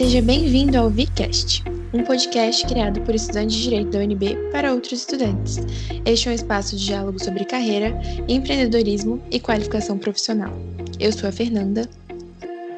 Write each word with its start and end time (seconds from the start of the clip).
Seja 0.00 0.22
bem-vindo 0.22 0.78
ao 0.78 0.88
VCast, 0.88 1.62
um 1.92 2.02
podcast 2.02 2.66
criado 2.66 3.02
por 3.02 3.14
estudantes 3.14 3.56
de 3.56 3.64
Direito 3.64 3.90
da 3.90 3.98
UNB 3.98 4.34
para 4.50 4.72
outros 4.72 5.00
estudantes. 5.00 5.58
Este 6.06 6.26
é 6.26 6.32
um 6.32 6.34
espaço 6.34 6.74
de 6.74 6.86
diálogo 6.86 7.22
sobre 7.22 7.44
carreira, 7.44 7.92
empreendedorismo 8.26 9.22
e 9.30 9.38
qualificação 9.38 9.98
profissional. 9.98 10.50
Eu 10.98 11.12
sou 11.12 11.28
a 11.28 11.32
Fernanda. 11.32 11.86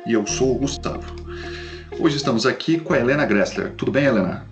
E 0.04 0.14
eu 0.14 0.26
sou 0.26 0.56
o 0.56 0.58
Gustavo. 0.58 1.14
Hoje 2.00 2.16
estamos 2.16 2.44
aqui 2.44 2.80
com 2.80 2.93
a 2.93 2.98
Helena 2.98 3.25
Gressler. 3.25 3.72
Tudo 3.76 3.93
bem, 3.93 4.07
Helena? 4.07 4.44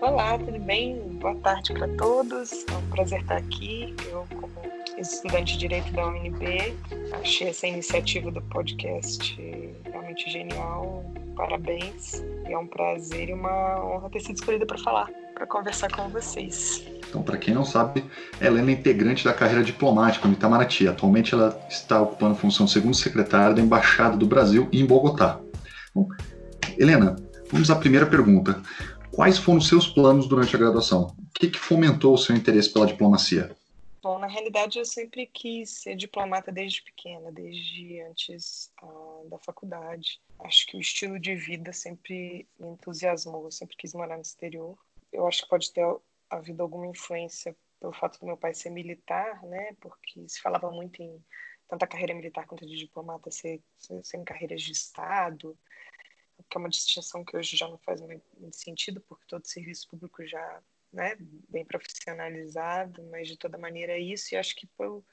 Olá, 0.00 0.36
tudo 0.36 0.58
bem? 0.58 0.96
Boa 1.20 1.36
tarde 1.36 1.74
para 1.74 1.86
todos. 1.90 2.66
É 2.66 2.76
um 2.76 2.90
prazer 2.90 3.20
estar 3.20 3.36
aqui. 3.36 3.94
Eu, 4.10 4.26
como 4.34 4.50
estudante 4.98 5.52
de 5.52 5.60
Direito 5.60 5.92
da 5.92 6.08
UNB, 6.08 6.74
achei 7.12 7.50
essa 7.50 7.68
iniciativa 7.68 8.32
do 8.32 8.42
podcast 8.42 9.38
realmente 9.84 10.28
genial. 10.28 11.04
Parabéns. 11.38 12.24
E 12.48 12.52
é 12.52 12.58
um 12.58 12.66
prazer 12.66 13.28
e 13.28 13.32
uma 13.32 13.80
honra 13.84 14.10
ter 14.10 14.18
sido 14.18 14.34
escolhida 14.34 14.66
para 14.66 14.76
falar, 14.76 15.08
para 15.32 15.46
conversar 15.46 15.88
com 15.88 16.08
vocês. 16.08 16.84
Então, 17.08 17.22
para 17.22 17.38
quem 17.38 17.54
não 17.54 17.64
sabe, 17.64 18.04
Helena 18.40 18.72
é 18.72 18.74
integrante 18.74 19.24
da 19.24 19.32
carreira 19.32 19.62
diplomática 19.62 20.26
no 20.26 20.34
Itamaraty. 20.34 20.88
Atualmente, 20.88 21.32
ela 21.32 21.56
está 21.70 22.02
ocupando 22.02 22.32
a 22.32 22.36
função 22.36 22.66
de 22.66 22.72
segundo 22.72 22.96
secretária 22.96 23.54
da 23.54 23.62
Embaixada 23.62 24.16
do 24.16 24.26
Brasil 24.26 24.68
em 24.72 24.84
Bogotá. 24.84 25.38
Bom, 25.94 26.08
Helena, 26.76 27.14
vamos 27.52 27.70
à 27.70 27.76
primeira 27.76 28.04
pergunta. 28.04 28.60
Quais 29.12 29.38
foram 29.38 29.58
os 29.58 29.68
seus 29.68 29.86
planos 29.86 30.26
durante 30.26 30.56
a 30.56 30.58
graduação? 30.58 31.14
O 31.18 31.38
que, 31.38 31.48
que 31.50 31.58
fomentou 31.58 32.14
o 32.14 32.18
seu 32.18 32.34
interesse 32.34 32.72
pela 32.72 32.86
diplomacia? 32.86 33.54
Bom, 34.00 34.16
na 34.18 34.28
realidade 34.28 34.78
eu 34.78 34.84
sempre 34.84 35.26
quis 35.26 35.82
ser 35.82 35.96
diplomata 35.96 36.52
desde 36.52 36.82
pequena, 36.82 37.32
desde 37.32 38.00
antes 38.02 38.72
uh, 38.80 39.28
da 39.28 39.38
faculdade. 39.38 40.20
Acho 40.38 40.66
que 40.68 40.76
o 40.76 40.80
estilo 40.80 41.18
de 41.18 41.34
vida 41.34 41.72
sempre 41.72 42.48
me 42.58 42.68
entusiasmou, 42.68 43.46
eu 43.46 43.50
sempre 43.50 43.76
quis 43.76 43.92
morar 43.94 44.14
no 44.14 44.22
exterior. 44.22 44.78
Eu 45.12 45.26
acho 45.26 45.42
que 45.42 45.48
pode 45.48 45.72
ter 45.72 45.84
havido 46.30 46.62
alguma 46.62 46.86
influência 46.86 47.56
pelo 47.80 47.92
fato 47.92 48.20
do 48.20 48.26
meu 48.26 48.36
pai 48.36 48.54
ser 48.54 48.70
militar, 48.70 49.42
né? 49.42 49.74
Porque 49.80 50.28
se 50.28 50.40
falava 50.40 50.70
muito 50.70 51.02
em 51.02 51.20
tanto 51.68 51.82
a 51.82 51.88
carreira 51.88 52.14
militar 52.14 52.46
quanto 52.46 52.66
de 52.66 52.76
diplomata 52.76 53.32
ser, 53.32 53.60
ser, 53.78 54.24
carreiras 54.24 54.62
de 54.62 54.72
Estado, 54.72 55.58
que 56.48 56.56
é 56.56 56.58
uma 56.58 56.68
distinção 56.68 57.24
que 57.24 57.36
hoje 57.36 57.56
já 57.56 57.68
não 57.68 57.78
faz 57.78 58.00
muito 58.00 58.24
sentido, 58.52 59.00
porque 59.02 59.26
todo 59.26 59.44
serviço 59.44 59.88
público 59.88 60.24
já 60.24 60.62
né, 60.92 61.16
bem 61.48 61.64
profissionalizado, 61.64 63.02
mas 63.10 63.28
de 63.28 63.36
toda 63.36 63.58
maneira 63.58 63.92
é 63.92 64.00
isso. 64.00 64.34
E 64.34 64.36
acho 64.36 64.54
que 64.56 64.66
por, 64.68 65.04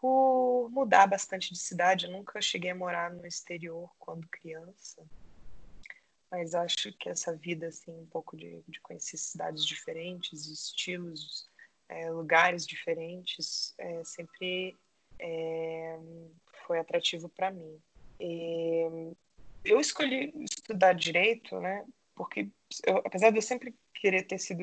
por 0.00 0.68
mudar 0.70 1.06
bastante 1.06 1.52
de 1.52 1.58
cidade, 1.58 2.06
eu 2.06 2.12
nunca 2.12 2.40
cheguei 2.40 2.70
a 2.70 2.74
morar 2.74 3.10
no 3.10 3.26
exterior 3.26 3.90
quando 3.98 4.28
criança, 4.28 5.04
mas 6.30 6.54
acho 6.54 6.92
que 6.92 7.08
essa 7.08 7.34
vida, 7.34 7.68
assim, 7.68 7.92
um 7.92 8.06
pouco 8.06 8.36
de, 8.36 8.62
de 8.68 8.80
conhecer 8.80 9.16
cidades 9.16 9.64
diferentes, 9.64 10.46
estilos, 10.46 11.48
é, 11.88 12.10
lugares 12.10 12.66
diferentes, 12.66 13.74
é, 13.78 14.02
sempre 14.04 14.76
é, 15.18 15.98
foi 16.66 16.78
atrativo 16.78 17.28
para 17.28 17.50
mim. 17.50 17.80
E 18.18 19.12
eu 19.64 19.80
escolhi 19.80 20.32
estudar 20.40 20.94
direito, 20.94 21.60
né, 21.60 21.84
porque 22.14 22.48
eu, 22.84 22.98
apesar 22.98 23.30
de 23.30 23.38
eu 23.38 23.42
sempre 23.42 23.74
querer 24.06 24.22
ter 24.22 24.38
sido 24.38 24.62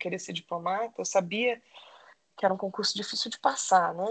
querer 0.00 0.18
ser 0.18 0.32
diplomata, 0.32 0.94
eu 0.98 1.04
sabia 1.04 1.62
que 2.36 2.44
era 2.44 2.52
um 2.52 2.58
concurso 2.58 2.96
difícil 2.96 3.30
de 3.30 3.38
passar, 3.38 3.94
né? 3.94 4.04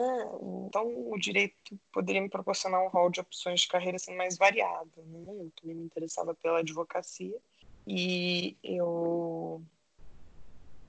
Então 0.66 1.12
o 1.12 1.20
direito 1.20 1.78
poderia 1.92 2.22
me 2.22 2.30
proporcionar 2.30 2.82
um 2.82 2.88
rol 2.88 3.10
de 3.10 3.20
opções 3.20 3.60
de 3.62 3.68
carreira 3.68 3.98
assim, 3.98 4.16
mais 4.16 4.38
variado, 4.38 4.92
né? 4.96 5.26
Eu 5.28 5.52
também 5.60 5.76
me 5.76 5.84
interessava 5.84 6.34
pela 6.34 6.60
advocacia 6.60 7.38
e 7.86 8.58
eu 8.64 9.62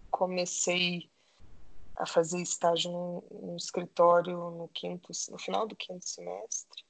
comecei 0.09 1.11
a 1.97 2.07
fazer 2.07 2.41
estágio 2.41 2.93
no 2.93 3.57
escritório 3.57 4.37
no 4.53 4.69
quinto, 4.69 5.11
no 5.31 5.39
final 5.39 5.67
do 5.67 5.75
quinto 5.75 6.09
semestre. 6.09 6.85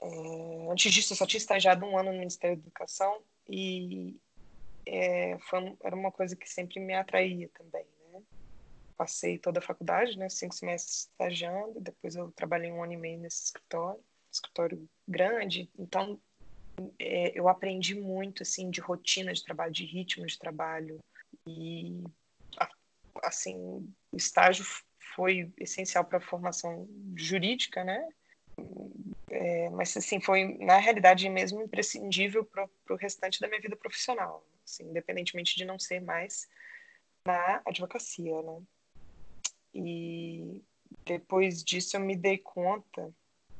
É, 0.00 0.72
antes 0.72 0.92
disso, 0.92 1.12
eu 1.12 1.16
só 1.16 1.26
tinha 1.26 1.38
estagiado 1.38 1.86
um 1.86 1.96
ano 1.96 2.10
no 2.10 2.18
Ministério 2.18 2.56
da 2.56 2.62
Educação 2.62 3.22
e 3.48 4.16
é, 4.86 5.38
foi, 5.40 5.76
era 5.82 5.94
uma 5.94 6.12
coisa 6.12 6.36
que 6.36 6.48
sempre 6.48 6.80
me 6.80 6.94
atraía 6.94 7.48
também, 7.54 7.86
né? 8.12 8.22
Passei 8.96 9.38
toda 9.38 9.58
a 9.58 9.62
faculdade, 9.62 10.18
né? 10.18 10.28
Cinco 10.28 10.54
semestres 10.54 11.10
estagiando, 11.10 11.80
depois 11.80 12.14
eu 12.14 12.30
trabalhei 12.32 12.70
um 12.70 12.82
ano 12.82 12.92
e 12.92 12.96
meio 12.96 13.18
nesse 13.18 13.44
escritório, 13.44 14.02
escritório 14.30 14.88
grande, 15.06 15.70
então 15.78 16.20
é, 16.98 17.38
eu 17.38 17.48
aprendi 17.48 17.94
muito, 17.94 18.42
assim, 18.42 18.70
de 18.70 18.80
rotina 18.80 19.32
de 19.32 19.44
trabalho, 19.44 19.72
de 19.72 19.84
ritmo 19.84 20.26
de 20.26 20.38
trabalho 20.38 20.98
e, 21.46 22.02
assim, 23.22 23.56
o 24.12 24.16
estágio 24.16 24.64
foi 25.14 25.52
essencial 25.58 26.04
para 26.04 26.18
a 26.18 26.22
formação 26.22 26.88
jurídica, 27.16 27.84
né? 27.84 28.08
É, 29.30 29.70
mas 29.70 29.96
assim 29.96 30.20
foi 30.20 30.56
na 30.58 30.78
realidade 30.78 31.28
mesmo 31.28 31.60
imprescindível 31.60 32.44
para 32.44 32.68
o 32.90 32.96
restante 32.96 33.40
da 33.40 33.48
minha 33.48 33.60
vida 33.60 33.74
profissional 33.74 34.44
assim, 34.64 34.84
independentemente 34.84 35.56
de 35.56 35.64
não 35.64 35.78
ser 35.78 36.00
mais 36.00 36.48
na 37.24 37.62
advocacia, 37.64 38.42
né? 38.42 38.62
E 39.74 40.62
depois 41.04 41.64
disso 41.64 41.96
eu 41.96 42.00
me 42.00 42.16
dei 42.16 42.38
conta, 42.38 43.12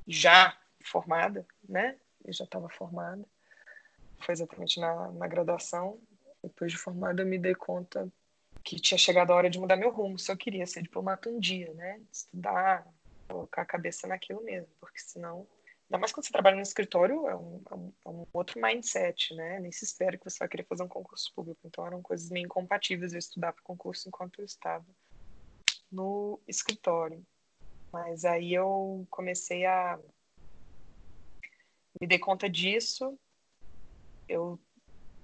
já 0.06 0.56
formada, 0.84 1.46
né? 1.68 1.96
Eu 2.24 2.32
já 2.32 2.44
estava 2.44 2.68
formada, 2.68 3.24
foi 4.20 4.32
exatamente 4.32 4.80
na, 4.80 5.10
na 5.12 5.26
graduação. 5.26 5.98
Depois 6.42 6.72
de 6.72 6.78
formada 6.78 7.22
eu 7.22 7.26
me 7.26 7.38
dei 7.38 7.54
conta 7.54 8.10
que 8.62 8.76
tinha 8.76 8.96
chegado 8.96 9.30
a 9.30 9.36
hora 9.36 9.50
de 9.50 9.58
mudar 9.58 9.76
meu 9.76 9.90
rumo, 9.90 10.18
se 10.18 10.32
eu 10.32 10.36
queria 10.36 10.66
ser 10.66 10.82
diplomata 10.82 11.28
um 11.28 11.38
dia, 11.38 11.72
né? 11.74 12.00
Estudar, 12.10 12.86
colocar 13.28 13.62
a 13.62 13.66
cabeça 13.66 14.06
naquilo 14.06 14.42
mesmo, 14.42 14.68
porque 14.80 14.98
senão 15.00 15.46
Ainda 15.94 16.00
mais 16.00 16.10
quando 16.10 16.26
você 16.26 16.32
trabalha 16.32 16.56
no 16.56 16.62
escritório, 16.62 17.28
é 17.28 17.36
um, 17.36 17.62
é 17.70 17.74
um, 17.76 17.92
é 18.04 18.08
um, 18.08 18.26
outro 18.32 18.60
mindset, 18.60 19.32
né? 19.32 19.60
Nem 19.60 19.70
se 19.70 19.84
espera 19.84 20.18
que 20.18 20.28
você 20.28 20.40
vai 20.40 20.48
querer 20.48 20.64
fazer 20.64 20.82
um 20.82 20.88
concurso 20.88 21.32
público. 21.32 21.60
Então 21.64 21.86
eram 21.86 22.02
coisas 22.02 22.30
meio 22.30 22.46
incompatíveis 22.46 23.12
eu 23.12 23.18
estudar 23.20 23.52
para 23.52 23.62
concurso 23.62 24.08
enquanto 24.08 24.40
eu 24.40 24.44
estava 24.44 24.84
no 25.92 26.40
escritório. 26.48 27.24
Mas 27.92 28.24
aí 28.24 28.52
eu 28.52 29.06
comecei 29.08 29.66
a 29.66 29.96
me 32.00 32.08
dei 32.08 32.18
conta 32.18 32.50
disso. 32.50 33.16
Eu 34.28 34.58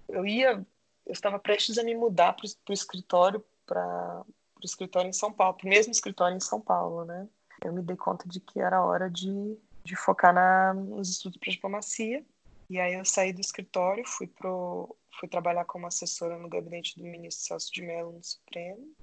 eu 0.09 0.25
ia, 0.25 0.65
eu 1.05 1.13
estava 1.13 1.41
prestes 1.41 1.79
a 1.79 1.83
me 1.83 1.97
mudar 1.97 2.35
para 2.35 2.47
o 2.47 2.73
escritório 2.73 3.45
para 3.67 4.23
o 4.23 4.65
escritório 4.65 5.09
em 5.09 5.13
São 5.13 5.33
Paulo, 5.33 5.57
para 5.57 5.67
o 5.67 5.69
mesmo 5.69 5.91
escritório 5.91 6.37
em 6.37 6.41
São 6.41 6.61
Paulo, 6.61 7.05
né? 7.05 7.29
Eu 7.65 7.73
me 7.73 7.83
dei 7.83 7.97
conta 7.97 8.29
de 8.29 8.39
que 8.39 8.61
era 8.61 8.85
hora 8.85 9.11
de 9.11 9.59
de 9.85 9.97
focar 9.97 10.35
na, 10.35 10.75
nos 10.75 11.11
estudos 11.11 11.39
para 11.39 11.53
diplomacia. 11.53 12.25
E 12.69 12.79
aí 12.79 12.95
eu 12.95 13.05
saí 13.05 13.33
do 13.33 13.41
escritório, 13.41 14.07
fui 14.07 14.27
pro 14.27 14.97
fui 15.19 15.29
trabalhar 15.29 15.65
como 15.65 15.87
assessora 15.87 16.39
no 16.39 16.49
gabinete 16.49 16.99
do 16.99 17.05
ministro 17.05 17.45
Celso 17.45 17.73
de 17.73 17.83
Mello 17.83 18.13
no 18.13 18.25
Supremo. 18.25 18.95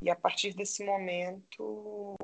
E 0.00 0.10
a 0.10 0.16
partir 0.16 0.52
desse 0.54 0.84
momento 0.84 2.18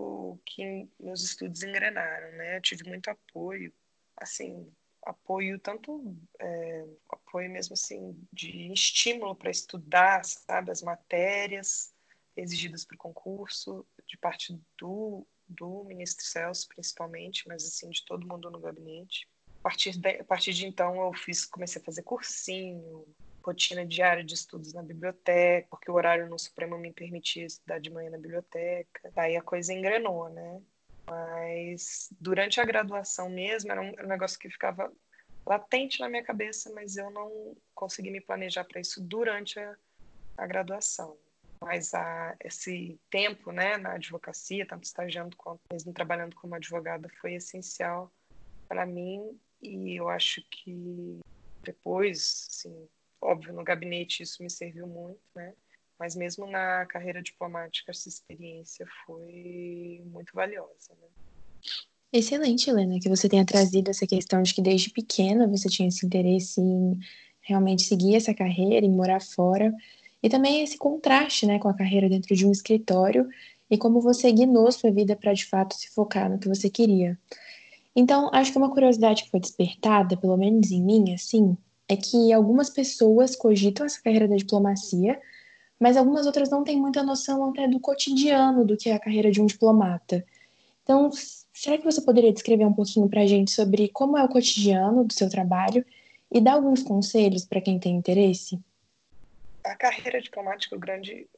que 0.44 0.88
meus 0.98 1.22
estudos 1.22 1.62
engrenaram, 1.62 2.32
né? 2.32 2.56
Eu 2.56 2.62
tive 2.62 2.88
muito 2.88 3.08
apoio, 3.08 3.72
assim, 4.16 4.69
apoio 5.02 5.58
tanto 5.60 6.16
é, 6.40 6.86
apoio 7.08 7.50
mesmo 7.50 7.75
assim 7.75 8.19
de 8.32 8.72
estímulo 8.72 9.36
para 9.36 9.50
estudar, 9.50 10.25
sabe, 10.25 10.70
as 10.70 10.82
matérias 10.82 11.92
exigidas 12.36 12.84
para 12.84 12.94
o 12.94 12.98
concurso 12.98 13.86
de 14.06 14.16
parte 14.16 14.58
do 14.76 15.26
do 15.48 15.84
ministro 15.84 16.25
Celso, 16.25 16.69
principalmente, 16.69 17.47
mas 17.48 17.64
assim, 17.64 17.91
de 17.91 18.04
todo 18.04 18.26
mundo 18.26 18.50
no 18.50 18.58
gabinete. 18.58 19.28
A 19.61 19.62
partir 19.62 19.99
de, 19.99 20.08
a 20.08 20.25
partir 20.25 20.52
de 20.52 20.67
então, 20.67 20.94
eu 21.06 21.12
fiz, 21.12 21.44
comecei 21.44 21.81
a 21.81 21.84
fazer 21.84 22.02
cursinho, 22.02 23.06
rotina 23.43 23.84
diária 23.84 24.22
de 24.22 24.34
estudos 24.34 24.72
na 24.72 24.82
biblioteca, 24.82 25.67
porque 25.70 25.90
o 25.90 25.94
horário 25.94 26.28
no 26.28 26.38
Supremo 26.38 26.76
me 26.78 26.93
permitia 26.93 27.46
estudar 27.46 27.78
de 27.78 27.90
manhã 27.90 28.11
na 28.11 28.19
biblioteca. 28.19 29.11
Daí 29.14 29.37
a 29.37 29.43
coisa 29.43 29.72
engrenou, 29.72 30.28
né? 30.28 30.62
Mas 31.06 32.08
durante 32.20 32.61
a 32.61 32.64
graduação 32.64 33.31
mesmo, 33.31 33.72
era 33.72 33.81
um, 33.81 33.88
era 33.88 34.05
um 34.05 34.08
negócio 34.08 34.38
que 34.38 34.50
ficava 34.50 34.93
latente 35.46 36.00
na 36.00 36.08
minha 36.08 36.22
cabeça, 36.22 36.70
mas 36.75 36.96
eu 36.96 37.11
não 37.11 37.56
consegui 37.75 38.11
me 38.11 38.20
planejar 38.20 38.64
para 38.64 38.81
isso 38.81 39.00
durante 39.00 39.58
a, 39.58 39.75
a 40.37 40.46
graduação 40.46 41.17
mas 41.60 41.93
a, 41.94 42.37
esse 42.44 42.99
tempo 43.10 43.52
né, 43.52 43.76
na 43.76 43.93
advocacia, 43.93 44.66
tanto 44.66 44.84
estagiando 44.84 45.37
quanto 45.37 45.60
mesmo 45.70 45.93
trabalhando 45.93 46.34
como 46.37 46.55
advogada, 46.55 47.08
foi 47.20 47.34
essencial 47.34 48.12
para 48.69 48.87
mim 48.87 49.38
e 49.60 49.96
eu 49.96 50.08
acho 50.08 50.43
que 50.50 51.20
depois, 51.62 52.49
assim, 52.50 52.88
óbvio, 53.20 53.52
no 53.52 53.64
gabinete 53.64 54.22
isso 54.22 54.43
me 54.43 54.50
serviu 54.50 54.87
muito, 54.87 55.20
né? 55.34 55.55
Mas 55.99 56.14
mesmo 56.14 56.46
na 56.46 56.87
carreira 56.87 57.20
diplomática 57.20 57.90
essa 57.90 58.08
experiência 58.08 58.87
foi 59.05 60.00
muito 60.06 60.32
valiosa, 60.32 60.94
né? 61.00 61.08
Excelente, 62.12 62.70
Helena, 62.70 62.99
que 63.00 63.08
você 63.08 63.28
tenha 63.28 63.44
trazido 63.44 63.90
essa 63.90 64.06
questão 64.06 64.43
de 64.43 64.55
que 64.55 64.62
desde 64.62 64.90
pequena 64.90 65.46
você 65.46 65.69
tinha 65.69 65.88
esse 65.88 66.06
interesse 66.06 66.60
em 66.60 66.99
realmente 67.43 67.82
seguir 67.82 68.14
essa 68.14 68.32
carreira, 68.32 68.87
em 68.87 68.90
morar 68.90 69.20
fora, 69.20 69.75
e 70.23 70.29
também 70.29 70.62
esse 70.62 70.76
contraste 70.76 71.47
né, 71.47 71.59
com 71.59 71.69
a 71.69 71.75
carreira 71.75 72.09
dentro 72.09 72.35
de 72.35 72.47
um 72.47 72.53
escritório 72.53 73.29
e 73.70 73.76
como 73.76 74.00
você 74.00 74.31
guinou 74.32 74.70
sua 74.73 74.91
vida 74.91 75.15
para 75.15 75.32
de 75.32 75.44
fato 75.44 75.75
se 75.75 75.88
focar 75.91 76.31
no 76.31 76.38
que 76.38 76.49
você 76.49 76.70
queria. 76.70 77.19
Então, 77.94 78.31
acho 78.32 78.53
que 78.53 78.59
uma 78.59 78.70
curiosidade 78.70 79.25
que 79.25 79.31
foi 79.31 79.41
despertada, 79.41 80.17
pelo 80.17 80.37
menos 80.37 80.70
em 80.70 80.82
mim, 80.82 81.12
assim, 81.15 81.56
é 81.88 81.97
que 81.97 82.32
algumas 82.32 82.70
pessoas 82.70 83.35
cogitam 83.35 83.85
essa 83.85 84.00
carreira 84.00 84.29
da 84.29 84.37
diplomacia, 84.37 85.20
mas 85.81 85.97
algumas 85.97 86.26
outras 86.26 86.50
não 86.50 86.65
têm 86.65 86.79
muita 86.79 87.03
noção 87.03 87.50
até 87.50 87.67
do 87.67 87.81
cotidiano 87.81 88.65
do 88.65 88.76
que 88.76 88.91
é 88.91 88.94
a 88.94 88.99
carreira 88.99 89.31
de 89.31 89.41
um 89.41 89.47
diplomata. 89.47 90.25
Então, 90.82 91.11
será 91.53 91.76
que 91.76 91.85
você 91.85 92.00
poderia 92.00 92.32
descrever 92.32 92.65
um 92.65 92.73
pouquinho 92.73 93.09
para 93.09 93.23
a 93.23 93.26
gente 93.26 93.50
sobre 93.50 93.88
como 93.88 94.17
é 94.17 94.25
o 94.25 94.29
cotidiano 94.29 95.05
do 95.05 95.12
seu 95.12 95.29
trabalho 95.29 95.85
e 96.31 96.41
dar 96.41 96.55
alguns 96.55 96.82
conselhos 96.82 97.44
para 97.44 97.61
quem 97.61 97.79
tem 97.79 97.97
interesse? 97.97 98.59
A 99.69 99.76
carreira 99.76 100.20
diplomática, 100.20 100.75
o 100.75 100.79
grande 100.79 101.29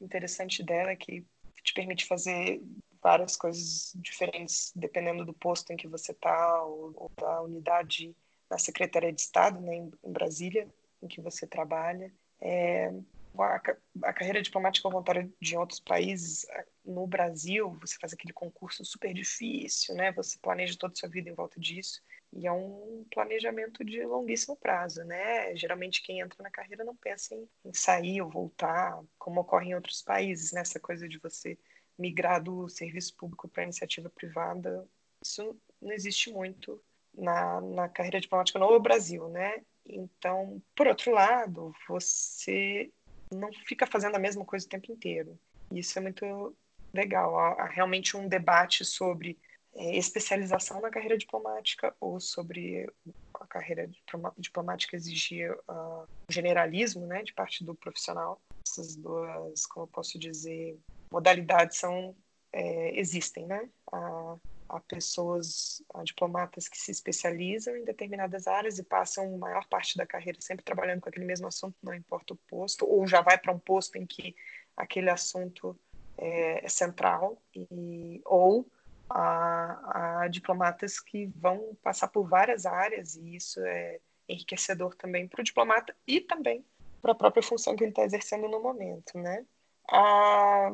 interessante 0.00 0.62
dela 0.62 0.90
é 0.90 0.96
que 0.96 1.24
te 1.62 1.74
permite 1.74 2.06
fazer 2.06 2.62
várias 3.02 3.36
coisas 3.36 3.92
diferentes 3.96 4.72
dependendo 4.74 5.24
do 5.24 5.32
posto 5.32 5.72
em 5.72 5.76
que 5.76 5.88
você 5.88 6.12
está 6.12 6.62
ou, 6.62 6.92
ou, 6.96 7.10
da 7.18 7.42
unidade 7.42 8.16
da 8.48 8.58
Secretaria 8.58 9.12
de 9.12 9.20
Estado, 9.20 9.60
né, 9.60 9.74
em, 9.74 9.90
em 10.04 10.12
Brasília, 10.12 10.68
em 11.02 11.08
que 11.08 11.20
você 11.20 11.46
trabalha. 11.46 12.12
É, 12.40 12.92
a, 13.42 13.60
a, 14.04 14.12
carreira 14.12 14.42
diplomática 14.42 14.88
voluntária 14.88 15.28
de 15.40 15.56
outros 15.56 15.80
países, 15.80 16.46
no 16.84 17.06
Brasil, 17.06 17.76
você 17.80 17.96
faz 18.00 18.12
aquele 18.12 18.32
concurso 18.32 18.84
super 18.84 19.12
difícil, 19.12 19.94
né? 19.94 20.12
Você 20.12 20.38
planeja 20.40 20.76
toda 20.78 20.92
a 20.92 20.96
sua 20.96 21.08
vida 21.08 21.28
em 21.28 21.34
volta 21.34 21.58
disso. 21.58 22.00
E 22.32 22.46
é 22.46 22.52
um 22.52 23.06
planejamento 23.12 23.84
de 23.84 24.04
longuíssimo 24.04 24.56
prazo, 24.56 25.04
né? 25.04 25.54
Geralmente 25.56 26.02
quem 26.02 26.20
entra 26.20 26.42
na 26.42 26.50
carreira 26.50 26.84
não 26.84 26.96
pensa 26.96 27.34
em, 27.34 27.48
em 27.64 27.72
sair 27.72 28.20
ou 28.22 28.30
voltar, 28.30 29.00
como 29.18 29.40
ocorre 29.40 29.70
em 29.70 29.74
outros 29.74 30.02
países, 30.02 30.52
né? 30.52 30.62
coisa 30.80 31.08
de 31.08 31.18
você 31.18 31.58
migrar 31.98 32.42
do 32.42 32.68
serviço 32.68 33.16
público 33.16 33.48
para 33.48 33.62
iniciativa 33.62 34.10
privada. 34.10 34.86
Isso 35.24 35.56
não 35.80 35.92
existe 35.92 36.30
muito 36.30 36.82
na, 37.14 37.60
na 37.60 37.88
carreira 37.88 38.20
diplomática 38.20 38.58
no 38.58 38.80
Brasil, 38.80 39.28
né? 39.28 39.62
Então, 39.86 40.62
por 40.74 40.86
outro 40.86 41.12
lado, 41.12 41.72
você 41.88 42.90
não 43.34 43.52
fica 43.66 43.86
fazendo 43.86 44.16
a 44.16 44.18
mesma 44.18 44.44
coisa 44.44 44.66
o 44.66 44.68
tempo 44.68 44.90
inteiro. 44.90 45.38
Isso 45.70 45.98
é 45.98 46.02
muito 46.02 46.56
legal. 46.92 47.38
Há, 47.38 47.66
realmente 47.66 48.16
um 48.16 48.28
debate 48.28 48.84
sobre 48.84 49.38
é, 49.74 49.96
especialização 49.96 50.80
na 50.80 50.90
carreira 50.90 51.18
diplomática 51.18 51.94
ou 52.00 52.20
sobre 52.20 52.88
a 53.34 53.46
carreira 53.46 53.90
diplomática 54.38 54.96
exigir 54.96 55.52
uh, 55.68 56.06
generalismo, 56.28 57.06
né, 57.06 57.22
de 57.22 57.32
parte 57.32 57.64
do 57.64 57.74
profissional. 57.74 58.40
Essas 58.66 58.94
duas, 58.94 59.66
como 59.66 59.84
eu 59.84 59.88
posso 59.88 60.18
dizer, 60.18 60.78
modalidades 61.10 61.78
são 61.78 62.14
é, 62.52 62.98
existem, 62.98 63.46
né? 63.46 63.68
A, 63.92 64.36
a 64.68 64.80
pessoas, 64.80 65.82
a 65.94 66.02
diplomatas 66.02 66.68
que 66.68 66.78
se 66.78 66.90
especializam 66.90 67.76
em 67.76 67.84
determinadas 67.84 68.46
áreas 68.46 68.78
e 68.78 68.82
passam 68.82 69.34
a 69.34 69.38
maior 69.38 69.66
parte 69.66 69.96
da 69.96 70.06
carreira 70.06 70.40
sempre 70.40 70.64
trabalhando 70.64 71.00
com 71.00 71.08
aquele 71.08 71.24
mesmo 71.24 71.46
assunto, 71.46 71.76
não 71.82 71.94
importa 71.94 72.34
o 72.34 72.38
posto, 72.48 72.86
ou 72.86 73.06
já 73.06 73.20
vai 73.20 73.38
para 73.38 73.52
um 73.52 73.58
posto 73.58 73.96
em 73.96 74.06
que 74.06 74.34
aquele 74.76 75.10
assunto 75.10 75.78
é, 76.18 76.64
é 76.64 76.68
central, 76.68 77.40
e, 77.54 78.20
ou 78.24 78.66
a, 79.08 80.22
a, 80.22 80.28
diplomatas 80.28 80.98
que 80.98 81.26
vão 81.36 81.76
passar 81.82 82.08
por 82.08 82.26
várias 82.26 82.66
áreas, 82.66 83.16
e 83.16 83.36
isso 83.36 83.60
é 83.60 84.00
enriquecedor 84.28 84.94
também 84.94 85.28
para 85.28 85.40
o 85.40 85.44
diplomata 85.44 85.94
e 86.06 86.20
também 86.20 86.64
para 87.02 87.12
a 87.12 87.14
própria 87.14 87.42
função 87.42 87.76
que 87.76 87.84
ele 87.84 87.90
está 87.90 88.02
exercendo 88.02 88.48
no 88.48 88.62
momento, 88.62 89.18
né? 89.18 89.44
A, 89.90 90.72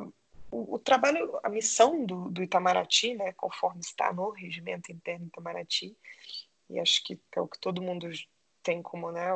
o, 0.50 0.74
o, 0.74 0.78
trabalho, 0.78 1.38
a 1.42 1.48
missão 1.48 2.04
do, 2.04 2.30
do, 2.30 2.42
Itamaraty, 2.42 3.14
né, 3.14 3.32
conforme 3.32 3.80
está 3.80 4.12
no 4.12 4.30
regimento 4.30 4.90
interno 4.90 5.26
Itamaraty, 5.26 5.96
e 6.68 6.78
acho 6.78 7.02
que 7.04 7.20
é 7.34 7.40
o 7.40 7.48
que 7.48 7.58
todo 7.58 7.82
mundo 7.82 8.08
tem 8.62 8.82
como 8.82 9.10
né, 9.10 9.28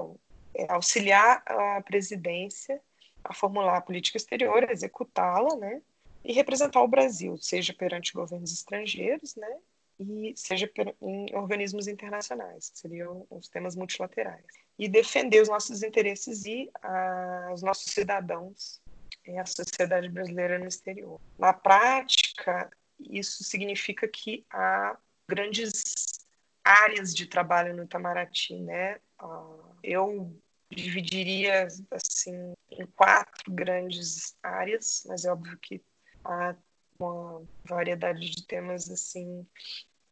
é 0.55 0.73
auxiliar 0.73 1.43
a 1.47 1.83
presidência 1.83 2.81
a 3.23 3.33
formular 3.33 3.79
a 3.79 3.81
política 3.81 4.19
exterior, 4.19 4.71
executá-la, 4.71 5.57
né, 5.57 5.83
e 6.25 6.33
representar 6.33 6.83
o 6.83 6.89
Brasil, 6.89 7.37
seja 7.39 7.73
perante 7.73 8.13
governos 8.13 8.53
estrangeiros, 8.53 9.35
né, 9.37 9.59
e 9.99 10.35
seja 10.37 10.71
em 11.01 11.35
organismos 11.37 11.87
internacionais, 11.87 12.71
que 12.71 12.79
seriam 12.79 13.27
os 13.31 13.49
temas 13.49 13.77
multilaterais, 13.77 14.45
e 14.79 14.89
defender 14.89 15.41
os 15.41 15.49
nossos 15.49 15.83
interesses 15.83 16.45
e 16.45 16.71
a, 16.83 17.51
os 17.55 17.63
nossos 17.63 17.93
cidadãos 17.93 18.83
é 19.25 19.39
a 19.39 19.47
sociedade 19.47 20.09
brasileira 20.09 20.59
no 20.59 20.67
exterior. 20.67 21.21
Na 21.39 21.53
prática, 21.53 22.71
isso 23.01 23.43
significa 23.43 24.07
que 24.07 24.45
há 24.51 24.97
grandes 25.29 26.27
áreas 26.63 27.15
de 27.15 27.27
trabalho 27.27 27.75
no 27.75 27.85
Itamaraty, 27.85 28.61
né? 28.61 28.99
Uh, 29.23 29.75
eu 29.83 30.37
dividiria 30.71 31.69
assim 31.91 32.55
em 32.71 32.87
quatro 32.87 33.53
grandes 33.53 34.37
áreas, 34.43 35.05
mas 35.07 35.25
é 35.25 35.33
óbvio 35.33 35.59
que 35.59 35.83
há 36.25 36.55
uma 36.99 37.43
variedade 37.65 38.31
de 38.31 38.47
temas 38.47 38.91
assim 38.91 39.47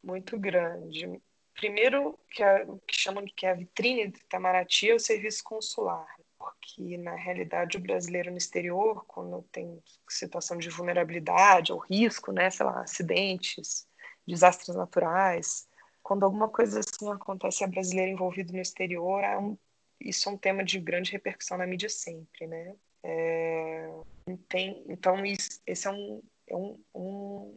muito 0.02 0.38
grande. 0.38 1.20
Primeiro, 1.54 2.18
que, 2.30 2.42
é, 2.42 2.64
que 2.86 2.98
chamam 2.98 3.24
de 3.24 3.32
que 3.32 3.46
é 3.46 3.50
a 3.50 3.54
vitrine 3.54 4.08
do 4.08 4.18
Itamaraty 4.18 4.90
é 4.90 4.94
o 4.94 5.00
serviço 5.00 5.44
consular 5.44 6.21
porque 6.42 6.96
na 6.98 7.14
realidade 7.14 7.76
o 7.76 7.80
brasileiro 7.80 8.30
no 8.30 8.36
exterior, 8.36 9.04
quando 9.06 9.42
tem 9.52 9.82
situação 10.08 10.58
de 10.58 10.68
vulnerabilidade 10.68 11.72
ou 11.72 11.78
risco, 11.78 12.32
né, 12.32 12.50
sei 12.50 12.66
lá, 12.66 12.80
acidentes, 12.80 13.86
desastres 14.26 14.74
naturais, 14.74 15.68
quando 16.02 16.24
alguma 16.24 16.48
coisa 16.48 16.80
assim 16.80 17.10
acontece 17.10 17.62
a 17.62 17.68
brasileiro 17.68 18.10
envolvido 18.10 18.52
no 18.52 18.60
exterior, 18.60 19.22
é 19.22 19.38
um, 19.38 19.56
isso 20.00 20.28
é 20.28 20.32
um 20.32 20.36
tema 20.36 20.64
de 20.64 20.78
grande 20.80 21.12
repercussão 21.12 21.56
na 21.56 21.66
mídia 21.66 21.88
sempre, 21.88 22.46
né? 22.46 22.74
É, 23.04 23.88
tem, 24.48 24.84
então 24.88 25.24
isso, 25.24 25.60
esse 25.66 25.86
é, 25.86 25.90
um, 25.90 26.22
é 26.48 26.56
um, 26.56 26.78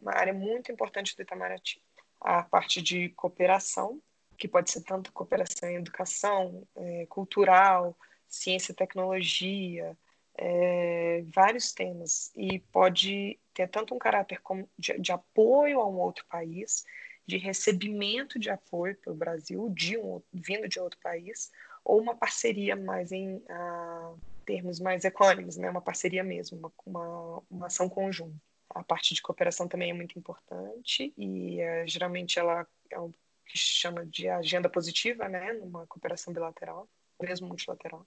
uma 0.00 0.12
área 0.14 0.32
muito 0.32 0.70
importante 0.70 1.14
do 1.16 1.22
Itamaraty. 1.22 1.82
A 2.20 2.42
parte 2.42 2.80
de 2.80 3.10
cooperação, 3.10 4.00
que 4.38 4.48
pode 4.48 4.70
ser 4.70 4.82
tanto 4.82 5.12
cooperação 5.12 5.68
em 5.68 5.76
educação, 5.76 6.66
é, 6.76 7.06
cultural, 7.06 7.96
ciência 8.28 8.72
e 8.72 8.74
tecnologia, 8.74 9.96
é, 10.38 11.24
vários 11.34 11.72
temas, 11.72 12.30
e 12.36 12.58
pode 12.58 13.38
ter 13.54 13.68
tanto 13.68 13.94
um 13.94 13.98
caráter 13.98 14.40
como 14.42 14.68
de, 14.78 14.98
de, 14.98 15.12
apoio 15.12 15.80
a 15.80 15.88
um 15.88 15.98
outro 15.98 16.24
país, 16.26 16.84
de 17.26 17.38
recebimento 17.38 18.38
de 18.38 18.50
apoio 18.50 18.96
pelo 18.96 19.16
Brasil, 19.16 19.68
de 19.70 19.98
um, 19.98 20.22
vindo 20.32 20.68
de 20.68 20.78
outro 20.78 20.98
país, 21.00 21.50
ou 21.84 22.00
uma 22.00 22.14
parceria 22.14 22.76
mais 22.76 23.12
em 23.12 23.42
a, 23.48 24.14
termos 24.44 24.78
mais 24.78 25.04
econômicos, 25.04 25.56
né? 25.56 25.70
uma 25.70 25.80
parceria 25.80 26.22
mesmo, 26.22 26.58
uma, 26.58 26.72
uma, 26.84 27.42
uma 27.50 27.66
ação 27.66 27.88
conjunta. 27.88 28.36
A 28.70 28.82
parte 28.84 29.14
de 29.14 29.22
cooperação 29.22 29.66
também 29.66 29.90
é 29.90 29.94
muito 29.94 30.18
importante 30.18 31.12
e 31.16 31.60
é, 31.60 31.86
geralmente 31.86 32.38
ela 32.38 32.66
é 32.90 32.98
o 32.98 33.10
que 33.46 33.56
chama 33.56 34.04
de 34.04 34.28
agenda 34.28 34.68
positiva, 34.68 35.28
né, 35.28 35.52
numa 35.52 35.86
cooperação 35.86 36.32
bilateral, 36.32 36.88
mesmo 37.22 37.48
multilateral 37.48 38.06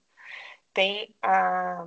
tem 0.72 1.14
a, 1.22 1.86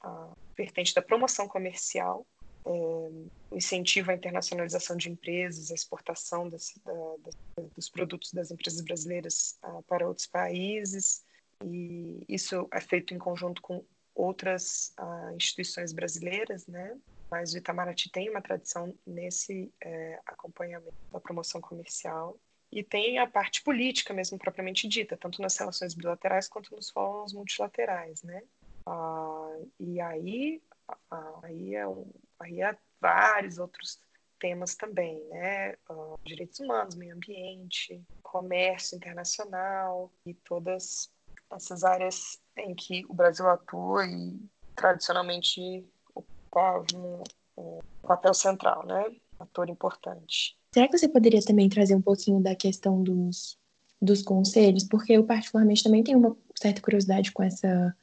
a 0.00 0.32
vertente 0.56 0.94
da 0.94 1.02
promoção 1.02 1.48
comercial, 1.48 2.26
é, 2.64 2.70
o 2.70 3.56
incentivo 3.56 4.10
à 4.10 4.14
internacionalização 4.14 4.96
de 4.96 5.10
empresas, 5.10 5.70
a 5.70 5.74
exportação 5.74 6.48
da, 6.48 6.56
dos 7.76 7.88
produtos 7.88 8.32
das 8.32 8.50
empresas 8.50 8.80
brasileiras 8.82 9.58
uh, 9.64 9.82
para 9.84 10.06
outros 10.06 10.26
países, 10.26 11.24
e 11.64 12.24
isso 12.28 12.68
é 12.72 12.80
feito 12.80 13.14
em 13.14 13.18
conjunto 13.18 13.60
com 13.62 13.84
outras 14.14 14.94
uh, 14.98 15.34
instituições 15.34 15.92
brasileiras, 15.92 16.66
né? 16.66 16.96
Mas 17.30 17.54
o 17.54 17.58
Itamaraty 17.58 18.10
tem 18.10 18.28
uma 18.28 18.42
tradição 18.42 18.94
nesse 19.06 19.72
é, 19.82 20.20
acompanhamento 20.26 20.94
da 21.10 21.18
promoção 21.18 21.62
comercial 21.62 22.38
e 22.72 22.82
tem 22.82 23.18
a 23.18 23.26
parte 23.26 23.62
política 23.62 24.14
mesmo 24.14 24.38
propriamente 24.38 24.88
dita, 24.88 25.16
tanto 25.16 25.42
nas 25.42 25.56
relações 25.58 25.92
bilaterais 25.92 26.48
quanto 26.48 26.74
nos 26.74 26.88
fóruns 26.88 27.34
multilaterais, 27.34 28.22
né? 28.22 28.42
Ah, 28.86 29.58
e 29.78 30.00
aí, 30.00 30.62
ah, 31.10 31.40
aí, 31.42 31.74
é 31.74 31.86
um, 31.86 32.10
aí 32.40 32.62
há 32.62 32.74
vários 32.98 33.58
outros 33.58 34.00
temas 34.40 34.74
também, 34.74 35.22
né? 35.28 35.72
Ah, 35.90 36.16
direitos 36.24 36.58
humanos, 36.60 36.94
meio 36.94 37.14
ambiente, 37.14 38.02
comércio 38.22 38.96
internacional 38.96 40.10
e 40.24 40.32
todas 40.32 41.12
essas 41.52 41.84
áreas 41.84 42.40
em 42.56 42.74
que 42.74 43.04
o 43.06 43.12
Brasil 43.12 43.46
atua 43.50 44.06
e 44.06 44.40
tradicionalmente 44.74 45.86
ocupava 46.14 46.86
um, 46.94 47.22
um 47.58 47.80
papel 48.00 48.32
central, 48.32 48.86
né? 48.86 49.14
Ator 49.38 49.68
importante. 49.68 50.56
Será 50.72 50.88
que 50.88 50.96
você 50.96 51.08
poderia 51.08 51.42
também 51.42 51.68
trazer 51.68 51.94
um 51.94 52.00
pouquinho 52.00 52.40
da 52.40 52.54
questão 52.54 53.02
dos, 53.02 53.58
dos 54.00 54.22
conselhos? 54.22 54.84
Porque 54.84 55.12
eu, 55.12 55.24
particularmente, 55.24 55.82
também 55.82 56.02
tenho 56.02 56.18
uma 56.18 56.36
certa 56.54 56.80
curiosidade 56.80 57.30
com 57.30 57.42
essa, 57.42 57.94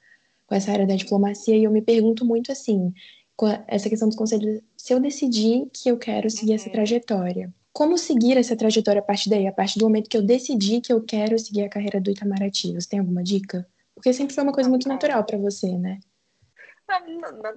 com 0.45 0.55
essa 0.55 0.71
área 0.71 0.85
da 0.85 0.95
diplomacia 0.95 1.57
e 1.57 1.63
eu 1.63 1.71
me 1.71 1.81
pergunto 1.81 2.23
muito 2.23 2.51
assim, 2.51 2.93
com 3.35 3.47
essa 3.67 3.89
questão 3.89 4.07
dos 4.07 4.17
conselhos, 4.17 4.61
se 4.77 4.93
eu 4.93 4.99
decidir 4.99 5.67
que 5.73 5.89
eu 5.89 5.97
quero 5.97 6.29
seguir 6.29 6.53
essa 6.53 6.67
uhum. 6.67 6.73
trajetória, 6.73 7.53
como 7.71 7.97
seguir 7.97 8.37
essa 8.37 8.55
trajetória 8.55 8.99
a 8.99 9.03
partir 9.03 9.29
daí, 9.29 9.47
a 9.47 9.51
partir 9.51 9.79
do 9.79 9.85
momento 9.85 10.09
que 10.09 10.17
eu 10.17 10.21
decidi 10.21 10.81
que 10.81 10.91
eu 10.91 11.01
quero 11.01 11.39
seguir 11.39 11.63
a 11.63 11.69
carreira 11.69 12.01
do 12.01 12.11
Itamaraty? 12.11 12.73
Você 12.73 12.89
tem 12.89 12.99
alguma 12.99 13.23
dica? 13.23 13.65
Porque 13.95 14.11
sempre 14.13 14.35
foi 14.35 14.43
uma 14.43 14.53
coisa 14.53 14.69
muito 14.69 14.87
natural 14.87 15.23
para 15.23 15.37
você, 15.37 15.77
né? 15.77 15.99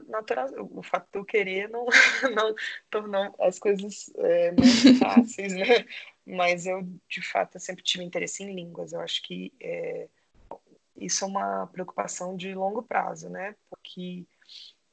Natural, 0.08 0.48
o 0.58 0.82
fato 0.82 1.08
de 1.12 1.18
eu 1.18 1.24
querer 1.24 1.68
não, 1.68 1.86
não 2.34 2.54
tornou 2.90 3.34
as 3.40 3.58
coisas 3.58 4.10
é, 4.16 4.52
mais 4.52 4.82
fáceis, 4.98 5.52
né? 5.52 5.86
Mas 6.26 6.66
eu, 6.66 6.82
de 7.08 7.22
fato, 7.22 7.58
sempre 7.58 7.82
tive 7.82 8.04
interesse 8.04 8.42
em 8.42 8.54
línguas. 8.54 8.92
Eu 8.92 9.00
acho 9.00 9.22
que 9.22 9.52
é, 9.60 10.08
isso 10.96 11.24
é 11.24 11.28
uma 11.28 11.66
preocupação 11.66 12.36
de 12.36 12.54
longo 12.54 12.82
prazo, 12.82 13.28
né? 13.28 13.56
Porque 13.68 14.26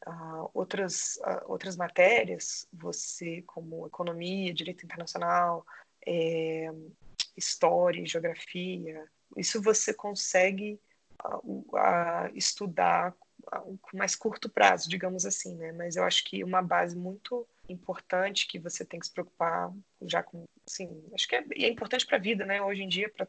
uh, 0.07 0.49
outras, 0.53 1.17
uh, 1.17 1.51
outras 1.51 1.75
matérias, 1.75 2.67
você, 2.73 3.43
como 3.43 3.87
economia, 3.87 4.53
direito 4.53 4.85
internacional, 4.85 5.65
é, 6.05 6.71
história, 7.35 8.05
geografia, 8.05 9.05
isso 9.37 9.61
você 9.61 9.93
consegue 9.93 10.79
uh, 11.23 12.31
estudar 12.33 13.15
com 13.81 13.97
mais 13.97 14.15
curto 14.15 14.49
prazo, 14.49 14.89
digamos 14.89 15.25
assim, 15.25 15.55
né? 15.55 15.71
Mas 15.71 15.95
eu 15.95 16.03
acho 16.03 16.23
que 16.23 16.43
uma 16.43 16.61
base 16.61 16.95
muito 16.95 17.47
importante 17.67 18.47
que 18.47 18.59
você 18.59 18.85
tem 18.85 18.99
que 18.99 19.07
se 19.07 19.13
preocupar 19.13 19.73
já 20.01 20.23
com, 20.23 20.45
assim, 20.67 21.03
acho 21.13 21.27
que 21.27 21.35
é, 21.35 21.45
é 21.55 21.69
importante 21.69 22.05
para 22.05 22.17
a 22.17 22.21
vida, 22.21 22.45
né? 22.45 22.61
Hoje 22.61 22.83
em 22.83 22.87
dia 22.87 23.09
para 23.09 23.27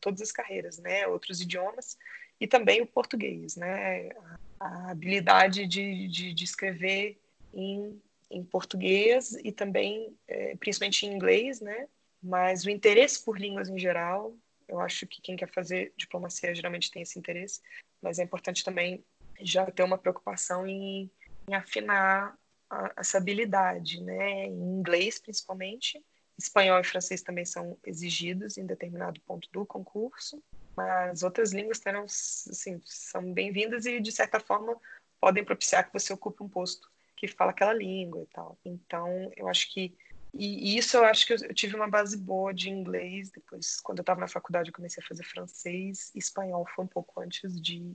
todas 0.00 0.20
as 0.20 0.32
carreiras, 0.32 0.78
né? 0.78 1.06
Outros 1.06 1.40
idiomas 1.40 1.96
e 2.40 2.46
também 2.46 2.80
o 2.80 2.86
português, 2.86 3.56
né? 3.56 4.10
A, 4.58 4.90
habilidade 4.90 5.66
de, 5.66 6.08
de, 6.08 6.34
de 6.34 6.44
escrever 6.44 7.18
em, 7.54 8.00
em 8.30 8.44
português 8.44 9.32
e 9.44 9.52
também, 9.52 10.14
é, 10.26 10.56
principalmente 10.56 11.06
em 11.06 11.12
inglês, 11.12 11.60
né? 11.60 11.88
Mas 12.22 12.64
o 12.64 12.70
interesse 12.70 13.24
por 13.24 13.38
línguas 13.38 13.68
em 13.68 13.78
geral, 13.78 14.34
eu 14.68 14.80
acho 14.80 15.06
que 15.06 15.22
quem 15.22 15.36
quer 15.36 15.48
fazer 15.48 15.92
diplomacia 15.96 16.54
geralmente 16.54 16.90
tem 16.90 17.02
esse 17.02 17.18
interesse, 17.18 17.60
mas 18.02 18.18
é 18.18 18.22
importante 18.22 18.62
também 18.62 19.02
já 19.42 19.66
ter 19.70 19.82
uma 19.82 19.98
preocupação 19.98 20.66
em, 20.66 21.10
em 21.48 21.54
afinar 21.54 22.36
a, 22.68 22.92
essa 22.96 23.18
habilidade, 23.18 24.02
né? 24.02 24.46
Em 24.46 24.78
inglês, 24.78 25.18
principalmente. 25.18 26.02
Espanhol 26.38 26.80
e 26.80 26.84
francês 26.84 27.22
também 27.22 27.44
são 27.44 27.76
exigidos 27.84 28.56
em 28.56 28.64
determinado 28.64 29.20
ponto 29.22 29.48
do 29.52 29.66
concurso, 29.66 30.42
mas 30.74 31.22
outras 31.22 31.52
línguas 31.52 31.78
terão, 31.78 32.04
assim, 32.04 32.80
são 32.84 33.32
bem-vindas 33.32 33.84
e, 33.84 34.00
de 34.00 34.10
certa 34.10 34.40
forma, 34.40 34.74
podem 35.20 35.44
propiciar 35.44 35.86
que 35.86 35.92
você 35.92 36.12
ocupe 36.12 36.42
um 36.42 36.48
posto 36.48 36.90
que 37.14 37.28
fala 37.28 37.50
aquela 37.50 37.74
língua 37.74 38.22
e 38.22 38.26
tal. 38.26 38.58
Então, 38.64 39.30
eu 39.36 39.48
acho 39.48 39.70
que 39.70 39.94
e, 40.32 40.76
isso 40.78 40.96
eu 40.96 41.04
acho 41.04 41.26
que 41.26 41.32
eu, 41.32 41.54
tive 41.54 41.74
uma 41.74 41.88
base 41.88 42.16
boa 42.16 42.54
de 42.54 42.70
inglês. 42.70 43.30
Depois, 43.30 43.80
quando 43.80 43.98
eu 43.98 44.02
estava 44.02 44.20
na 44.20 44.28
faculdade, 44.28 44.70
eu 44.70 44.74
comecei 44.74 45.02
a 45.02 45.06
fazer 45.06 45.24
francês. 45.24 46.12
Espanhol 46.14 46.66
foi 46.74 46.84
um 46.84 46.88
pouco 46.88 47.20
antes 47.20 47.60
de, 47.60 47.94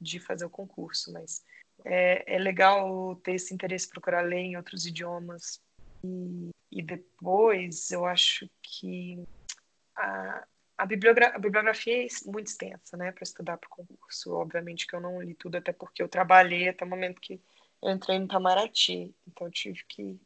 de 0.00 0.18
fazer 0.18 0.44
o 0.44 0.50
concurso, 0.50 1.12
mas 1.12 1.44
é, 1.84 2.36
é 2.36 2.38
legal 2.38 3.16
ter 3.16 3.34
esse 3.34 3.52
interesse 3.52 3.88
procurar 3.88 4.22
ler 4.22 4.38
em 4.38 4.56
outros 4.56 4.86
idiomas. 4.86 5.60
E, 6.04 6.50
e 6.70 6.82
depois 6.82 7.90
eu 7.90 8.04
acho 8.06 8.48
que 8.62 9.22
a, 9.96 10.46
a, 10.78 10.86
bibliogra 10.86 11.34
a 11.34 11.38
bibliografia 11.38 12.04
é 12.04 12.08
muito 12.26 12.46
extensa, 12.46 12.96
né, 12.96 13.12
para 13.12 13.24
estudar 13.24 13.58
para 13.58 13.68
o 13.68 13.70
concurso. 13.70 14.32
Obviamente 14.32 14.86
que 14.86 14.94
eu 14.94 15.00
não 15.00 15.20
li 15.20 15.34
tudo, 15.34 15.56
até 15.56 15.72
porque 15.72 16.02
eu 16.02 16.08
trabalhei 16.08 16.68
até 16.68 16.84
o 16.84 16.88
momento 16.88 17.20
que 17.20 17.40
eu 17.82 17.90
entrei 17.90 18.18
no 18.18 18.26
Itamaraty, 18.26 19.14
então 19.26 19.46
eu 19.46 19.50
tive 19.50 19.82
que 19.88 20.20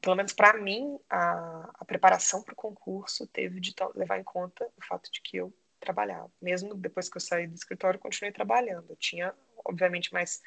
pelo 0.00 0.16
menos 0.16 0.32
para 0.32 0.54
mim, 0.54 0.98
a, 1.08 1.70
a 1.74 1.84
preparação 1.84 2.42
para 2.42 2.52
o 2.52 2.56
concurso 2.56 3.26
teve 3.26 3.60
de 3.60 3.74
levar 3.94 4.18
em 4.18 4.24
conta 4.24 4.68
o 4.76 4.84
fato 4.84 5.10
de 5.12 5.20
que 5.20 5.36
eu 5.36 5.52
trabalhava. 5.80 6.30
Mesmo 6.40 6.74
depois 6.74 7.08
que 7.08 7.16
eu 7.16 7.20
saí 7.20 7.46
do 7.46 7.54
escritório, 7.54 7.98
continuei 7.98 8.32
trabalhando. 8.32 8.86
Eu 8.90 8.96
tinha, 8.96 9.34
obviamente, 9.64 10.12
mais, 10.12 10.42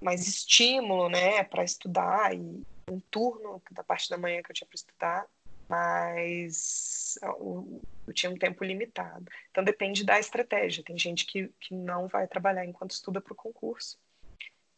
mais 0.00 0.26
estímulo 0.26 1.08
né, 1.08 1.44
para 1.44 1.64
estudar 1.64 2.34
e 2.34 2.62
um 2.90 3.00
turno 3.10 3.62
da 3.70 3.82
parte 3.82 4.10
da 4.10 4.18
manhã 4.18 4.42
que 4.42 4.50
eu 4.50 4.54
tinha 4.54 4.68
para 4.68 4.76
estudar, 4.76 5.26
mas 5.68 7.18
eu, 7.22 7.80
eu, 8.06 8.12
tinha 8.12 8.30
um 8.30 8.38
tempo 8.38 8.64
limitado. 8.64 9.24
Então 9.50 9.64
depende 9.64 10.04
da 10.04 10.18
estratégia. 10.18 10.84
Tem 10.84 10.98
gente 10.98 11.26
que, 11.26 11.48
que 11.60 11.74
não 11.74 12.06
vai 12.08 12.26
trabalhar 12.26 12.64
enquanto 12.64 12.92
estuda 12.92 13.20
para 13.20 13.32
o 13.32 13.36
concurso. 13.36 13.98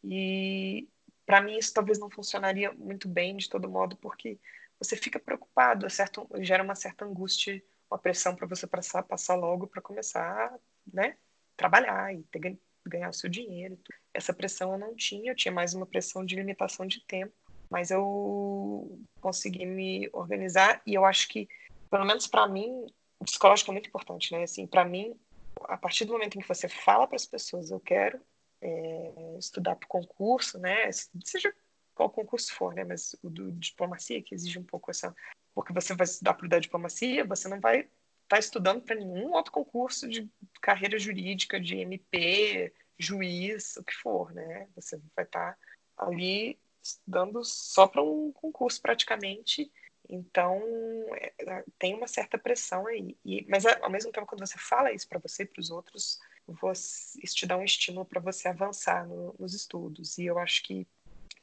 E 0.05 0.89
para 1.25 1.41
mim 1.41 1.59
isso 1.59 1.75
talvez 1.75 1.99
não 1.99 2.09
funcionaria 2.09 2.73
muito 2.73 3.09
bem 3.09 3.37
de 3.37 3.49
todo 3.49 3.69
modo, 3.69 3.97
porque 3.97 4.39
você 4.79 4.97
fica 4.97 5.19
preocupado, 5.19 5.89
certo, 5.91 6.29
gera 6.41 6.63
uma 6.63 6.75
certa 6.75 7.05
angústia 7.05 7.63
uma 7.91 7.99
pressão 7.99 8.35
para 8.35 8.47
você 8.47 8.67
passar, 8.67 9.03
passar 9.03 9.35
logo 9.35 9.67
para 9.67 9.83
começar, 9.83 10.55
né, 10.93 11.17
trabalhar 11.57 12.15
e 12.15 12.23
ter, 12.25 12.59
ganhar 12.87 13.11
o 13.11 13.15
seu 13.15 13.29
dinheiro. 13.29 13.79
Essa 14.13 14.33
pressão 14.33 14.73
eu 14.73 14.79
não 14.79 14.95
tinha, 14.95 15.33
eu 15.33 15.37
tinha 15.37 15.53
mais 15.53 15.75
uma 15.75 15.87
pressão 15.87 16.25
de 16.25 16.37
limitação 16.37 16.87
de 16.87 17.05
tempo, 17.05 17.33
mas 17.71 17.91
eu 17.91 18.99
consegui 19.21 19.67
me 19.67 20.09
organizar 20.13 20.81
e 20.87 20.95
eu 20.95 21.05
acho 21.05 21.29
que, 21.29 21.49
pelo 21.91 22.05
menos 22.05 22.27
para 22.27 22.47
mim, 22.47 22.87
o 23.19 23.25
psicológico 23.25 23.71
é 23.71 23.75
muito 23.75 23.89
importante, 23.89 24.33
né? 24.33 24.43
Assim, 24.43 24.67
para 24.67 24.85
mim, 24.85 25.19
a 25.65 25.77
partir 25.77 26.05
do 26.05 26.13
momento 26.13 26.37
em 26.37 26.41
que 26.41 26.49
você 26.49 26.69
fala 26.69 27.07
para 27.07 27.17
as 27.17 27.27
pessoas, 27.27 27.71
eu 27.71 27.81
quero 27.81 28.21
é, 28.61 29.37
estudar 29.39 29.77
para 29.77 29.87
o 29.87 29.89
concurso, 29.89 30.59
né? 30.59 30.91
Seja 31.25 31.53
qual 31.95 32.11
concurso 32.11 32.55
for, 32.55 32.75
né? 32.75 32.85
Mas 32.85 33.17
o 33.23 33.31
do 33.31 33.51
diplomacia 33.53 34.23
que 34.23 34.35
exige 34.35 34.59
um 34.59 34.65
pouco 34.65 34.91
essa 34.91 35.15
porque 35.57 35.73
você 35.73 35.95
vai 35.95 36.05
estudar 36.05 36.35
para 36.35 36.55
a 36.55 36.61
diplomacia, 36.61 37.25
você 37.25 37.49
não 37.49 37.59
vai 37.59 37.81
estar 37.81 37.91
tá 38.29 38.39
estudando 38.39 38.83
para 38.83 38.95
nenhum 38.95 39.33
outro 39.33 39.51
concurso 39.51 40.07
de 40.07 40.31
carreira 40.61 40.99
jurídica, 40.99 41.59
de 41.59 41.79
MP, 41.79 42.75
juiz, 42.99 43.75
o 43.79 43.83
que 43.83 43.95
for, 43.95 44.35
né? 44.35 44.69
Você 44.75 45.01
vai 45.17 45.25
estar 45.25 45.55
tá 45.55 45.59
ali 45.97 46.59
estudando 46.83 47.43
só 47.43 47.87
para 47.87 48.03
um 48.03 48.31
concurso 48.33 48.83
praticamente. 48.83 49.73
Então, 50.11 50.61
é, 51.15 51.33
é, 51.39 51.65
tem 51.79 51.95
uma 51.95 52.07
certa 52.07 52.37
pressão 52.37 52.87
aí. 52.87 53.17
E, 53.25 53.47
mas, 53.49 53.65
ao 53.65 53.89
mesmo 53.89 54.13
tempo, 54.13 54.27
quando 54.27 54.47
você 54.47 54.59
fala 54.59 54.93
isso 54.93 55.09
para 55.09 55.19
você 55.19 55.45
e 55.45 55.47
para 55.47 55.61
os 55.63 55.71
outros, 55.71 56.19
você, 56.47 57.19
isso 57.25 57.35
te 57.35 57.47
dá 57.47 57.57
um 57.57 57.65
estímulo 57.65 58.05
para 58.05 58.21
você 58.21 58.49
avançar 58.49 59.07
no, 59.09 59.35
nos 59.39 59.55
estudos. 59.55 60.19
E 60.19 60.27
eu 60.27 60.39
acho 60.39 60.63
que, 60.65 60.87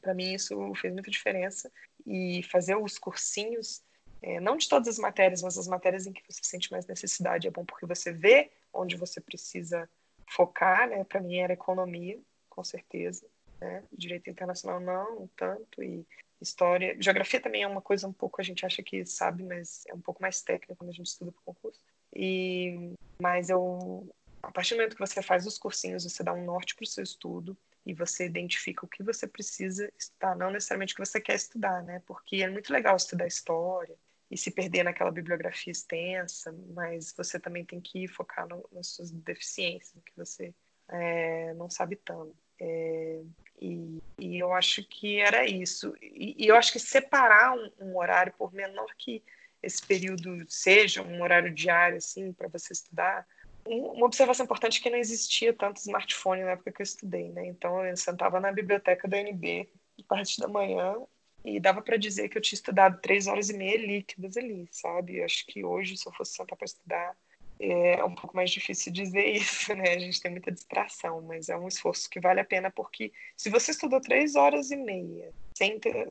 para 0.00 0.14
mim, 0.14 0.34
isso 0.34 0.72
fez 0.76 0.94
muita 0.94 1.10
diferença. 1.10 1.68
E 2.06 2.44
fazer 2.44 2.76
os 2.76 2.96
cursinhos 2.96 3.82
é, 4.26 4.40
não 4.40 4.56
de 4.56 4.66
todas 4.66 4.88
as 4.88 4.98
matérias, 4.98 5.42
mas 5.42 5.58
as 5.58 5.68
matérias 5.68 6.06
em 6.06 6.12
que 6.12 6.22
você 6.26 6.40
sente 6.42 6.72
mais 6.72 6.86
necessidade 6.86 7.46
é 7.46 7.50
bom 7.50 7.62
porque 7.62 7.84
você 7.84 8.10
vê 8.10 8.50
onde 8.72 8.96
você 8.96 9.20
precisa 9.20 9.86
focar, 10.26 10.88
né? 10.88 11.04
Para 11.04 11.20
mim 11.20 11.36
era 11.36 11.52
economia, 11.52 12.18
com 12.48 12.64
certeza, 12.64 13.26
né? 13.60 13.84
Direito 13.92 14.30
internacional 14.30 14.80
não, 14.80 15.28
tanto 15.36 15.82
e 15.82 16.06
história, 16.40 16.96
geografia 16.98 17.38
também 17.38 17.64
é 17.64 17.66
uma 17.66 17.82
coisa 17.82 18.08
um 18.08 18.12
pouco 18.14 18.40
a 18.40 18.44
gente 18.44 18.64
acha 18.64 18.82
que 18.82 19.04
sabe, 19.04 19.42
mas 19.42 19.84
é 19.88 19.94
um 19.94 20.00
pouco 20.00 20.22
mais 20.22 20.40
técnica 20.40 20.74
quando 20.74 20.88
a 20.88 20.94
gente 20.94 21.06
estuda 21.06 21.30
para 21.30 21.40
o 21.40 21.54
concurso. 21.54 21.80
E 22.14 22.94
mas 23.20 23.50
eu 23.50 24.08
a 24.42 24.50
partir 24.50 24.74
do 24.74 24.78
momento 24.78 24.96
que 24.96 25.06
você 25.06 25.20
faz 25.20 25.46
os 25.46 25.58
cursinhos, 25.58 26.04
você 26.04 26.22
dá 26.22 26.32
um 26.32 26.44
norte 26.44 26.74
para 26.74 26.84
o 26.84 26.86
seu 26.86 27.04
estudo 27.04 27.54
e 27.84 27.92
você 27.92 28.24
identifica 28.24 28.86
o 28.86 28.88
que 28.88 29.02
você 29.02 29.26
precisa 29.26 29.92
estudar, 29.98 30.34
não 30.34 30.50
necessariamente 30.50 30.94
o 30.94 30.96
que 30.96 31.04
você 31.04 31.20
quer 31.20 31.34
estudar, 31.34 31.82
né? 31.82 32.02
Porque 32.06 32.36
é 32.36 32.48
muito 32.48 32.72
legal 32.72 32.96
estudar 32.96 33.26
história, 33.26 33.94
e 34.30 34.36
se 34.36 34.50
perder 34.50 34.82
naquela 34.82 35.10
bibliografia 35.10 35.70
extensa, 35.70 36.54
mas 36.74 37.14
você 37.16 37.38
também 37.38 37.64
tem 37.64 37.80
que 37.80 38.08
focar 38.08 38.48
no, 38.48 38.66
nas 38.72 38.88
suas 38.88 39.10
deficiências, 39.10 40.02
que 40.04 40.12
você 40.16 40.54
é, 40.88 41.54
não 41.54 41.68
sabe 41.68 41.96
tanto. 41.96 42.36
É, 42.60 43.22
e, 43.60 44.02
e, 44.18 44.38
eu 44.38 44.52
acho 44.52 44.82
que 44.84 45.18
era 45.18 45.46
isso. 45.46 45.94
E, 46.00 46.44
e 46.44 46.48
eu 46.48 46.56
acho 46.56 46.72
que 46.72 46.78
separar 46.78 47.56
um, 47.56 47.70
um, 47.80 47.96
horário, 47.96 48.32
por 48.36 48.52
menor 48.52 48.86
que 48.96 49.22
esse 49.62 49.84
período 49.84 50.44
seja, 50.48 51.02
um 51.02 51.22
horário 51.22 51.52
diário, 51.52 51.96
assim, 51.96 52.32
para 52.32 52.48
você 52.48 52.72
estudar. 52.72 53.26
Uma 53.66 54.06
observação 54.06 54.44
importante 54.44 54.78
é 54.78 54.82
que 54.82 54.90
não 54.90 54.98
existia 54.98 55.54
tanto 55.54 55.78
smartphone 55.78 56.42
na 56.42 56.50
época 56.50 56.70
que 56.70 56.82
eu 56.82 56.84
estudei, 56.84 57.30
né? 57.30 57.46
Então 57.46 57.84
eu 57.84 57.96
sentava 57.96 58.38
na 58.38 58.52
biblioteca 58.52 59.08
da 59.08 59.16
UNB, 59.16 59.70
parte 60.06 60.38
da 60.38 60.48
manhã, 60.48 60.96
e 61.44 61.60
dava 61.60 61.82
para 61.82 61.98
dizer 61.98 62.28
que 62.28 62.38
eu 62.38 62.42
tinha 62.42 62.56
estudado 62.56 63.00
três 63.00 63.26
horas 63.26 63.50
e 63.50 63.56
meia 63.56 63.76
líquidas 63.76 64.36
ali, 64.36 64.66
sabe? 64.70 65.22
Acho 65.22 65.44
que 65.46 65.62
hoje, 65.62 65.96
se 65.96 66.08
eu 66.08 66.12
fosse 66.12 66.34
sentar 66.34 66.56
para 66.56 66.64
estudar, 66.64 67.16
é 67.60 68.02
um 68.02 68.14
pouco 68.14 68.34
mais 68.34 68.50
difícil 68.50 68.90
dizer 68.90 69.26
isso, 69.36 69.74
né? 69.74 69.90
A 69.90 69.98
gente 69.98 70.20
tem 70.20 70.30
muita 70.30 70.50
distração, 70.50 71.20
mas 71.20 71.50
é 71.50 71.56
um 71.56 71.68
esforço 71.68 72.08
que 72.08 72.18
vale 72.18 72.40
a 72.40 72.44
pena 72.44 72.70
porque 72.70 73.12
se 73.36 73.50
você 73.50 73.72
estudou 73.72 74.00
três 74.00 74.34
horas 74.34 74.70
e 74.70 74.76
meia, 74.76 75.32
sem 75.56 75.78
ter, 75.78 76.08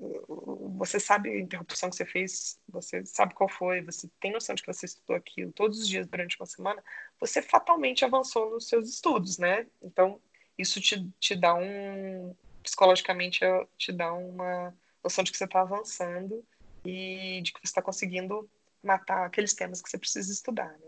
você 0.77 0.99
sabe 0.99 1.29
a 1.29 1.39
interrupção 1.39 1.89
que 1.89 1.95
você 1.95 2.05
fez, 2.05 2.59
você 2.69 3.03
sabe 3.03 3.33
qual 3.33 3.49
foi, 3.49 3.81
você 3.81 4.07
tem 4.19 4.31
noção 4.31 4.53
de 4.53 4.61
que 4.61 4.71
você 4.71 4.85
estudou 4.85 5.15
aquilo 5.15 5.51
todos 5.51 5.79
os 5.79 5.87
dias 5.87 6.07
durante 6.07 6.39
uma 6.39 6.45
semana, 6.45 6.83
você 7.19 7.41
fatalmente 7.41 8.05
avançou 8.05 8.51
nos 8.51 8.67
seus 8.67 8.87
estudos, 8.87 9.39
né? 9.39 9.65
Então, 9.81 10.21
isso 10.57 10.79
te, 10.79 11.09
te 11.19 11.35
dá 11.35 11.55
um. 11.55 12.35
psicologicamente, 12.61 13.39
te 13.77 13.91
dá 13.91 14.13
uma 14.13 14.73
noção 15.03 15.23
de 15.23 15.31
que 15.31 15.37
você 15.37 15.45
está 15.45 15.61
avançando 15.61 16.43
e 16.85 17.41
de 17.41 17.53
que 17.53 17.59
você 17.59 17.67
está 17.67 17.81
conseguindo 17.81 18.49
matar 18.83 19.25
aqueles 19.25 19.53
temas 19.53 19.81
que 19.81 19.89
você 19.89 19.97
precisa 19.97 20.31
estudar, 20.31 20.71
né? 20.79 20.87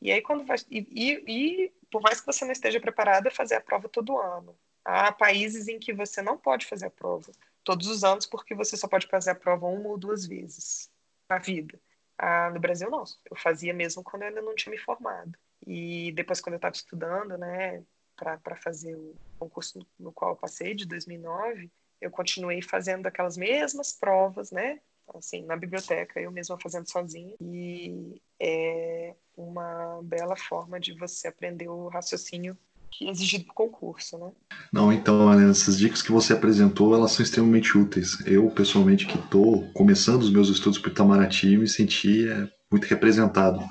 E 0.00 0.12
aí 0.12 0.20
quando 0.20 0.44
vai 0.44 0.58
e, 0.70 0.86
e, 0.90 1.24
e, 1.26 1.72
por 1.90 2.02
mais 2.02 2.20
que 2.20 2.26
você 2.26 2.44
não 2.44 2.52
esteja 2.52 2.80
preparada, 2.80 3.30
fazer 3.30 3.54
a 3.54 3.60
prova 3.60 3.88
todo 3.88 4.18
ano. 4.18 4.56
Há 4.84 5.12
países 5.12 5.68
em 5.68 5.78
que 5.78 5.92
você 5.92 6.22
não 6.22 6.38
pode 6.38 6.66
fazer 6.66 6.86
a 6.86 6.90
prova 6.90 7.30
todos 7.62 7.86
os 7.86 8.02
anos 8.02 8.26
porque 8.26 8.54
você 8.54 8.76
só 8.76 8.88
pode 8.88 9.06
fazer 9.06 9.30
a 9.30 9.34
prova 9.34 9.66
uma 9.66 9.88
ou 9.88 9.98
duas 9.98 10.26
vezes 10.26 10.90
na 11.28 11.38
vida. 11.38 11.80
Ah, 12.18 12.50
no 12.50 12.60
Brasil 12.60 12.90
não, 12.90 13.04
eu 13.30 13.36
fazia 13.36 13.72
mesmo 13.72 14.02
quando 14.02 14.22
eu 14.22 14.28
ainda 14.28 14.42
não 14.42 14.54
tinha 14.54 14.70
me 14.70 14.78
formado. 14.78 15.38
E 15.66 16.12
depois 16.12 16.40
quando 16.40 16.54
eu 16.54 16.58
estava 16.58 16.74
estudando, 16.74 17.36
né, 17.38 17.82
para 18.16 18.56
fazer 18.56 18.94
o 18.94 19.14
concurso 19.38 19.78
no, 19.78 19.86
no 19.98 20.12
qual 20.12 20.32
eu 20.32 20.36
passei 20.36 20.74
de 20.74 20.86
2009, 20.86 21.70
eu 22.00 22.10
continuei 22.10 22.62
fazendo 22.62 23.06
aquelas 23.06 23.36
mesmas 23.36 23.92
provas, 23.92 24.50
né, 24.50 24.80
assim, 25.14 25.44
na 25.44 25.56
biblioteca, 25.56 26.20
eu 26.20 26.30
mesma 26.30 26.58
fazendo 26.60 26.88
sozinha. 26.88 27.34
E 27.40 28.20
é 28.38 29.14
uma 29.36 30.00
bela 30.02 30.36
forma 30.36 30.78
de 30.78 30.92
você 30.94 31.28
aprender 31.28 31.68
o 31.68 31.88
raciocínio 31.88 32.56
que 32.90 33.06
é 33.06 33.10
exigido 33.10 33.44
para 33.44 33.52
o 33.52 33.54
concurso, 33.54 34.18
né? 34.18 34.32
Não, 34.72 34.92
então, 34.92 35.28
Ana, 35.28 35.50
essas 35.50 35.78
dicas 35.78 36.02
que 36.02 36.10
você 36.10 36.32
apresentou, 36.32 36.94
elas 36.94 37.12
são 37.12 37.22
extremamente 37.22 37.76
úteis. 37.78 38.18
Eu, 38.26 38.50
pessoalmente, 38.50 39.06
que 39.06 39.16
estou 39.16 39.70
começando 39.72 40.22
os 40.22 40.30
meus 40.30 40.48
estudos 40.48 40.78
para 40.78 40.90
Itamaraty, 40.90 41.56
me 41.56 41.68
senti 41.68 42.28
é, 42.28 42.48
muito 42.70 42.84
representado. 42.86 43.64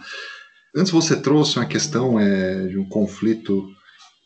Antes 0.75 0.91
você 0.91 1.19
trouxe 1.19 1.57
uma 1.57 1.65
questão 1.65 2.19
é, 2.19 2.67
de 2.67 2.77
um 2.77 2.87
conflito 2.87 3.67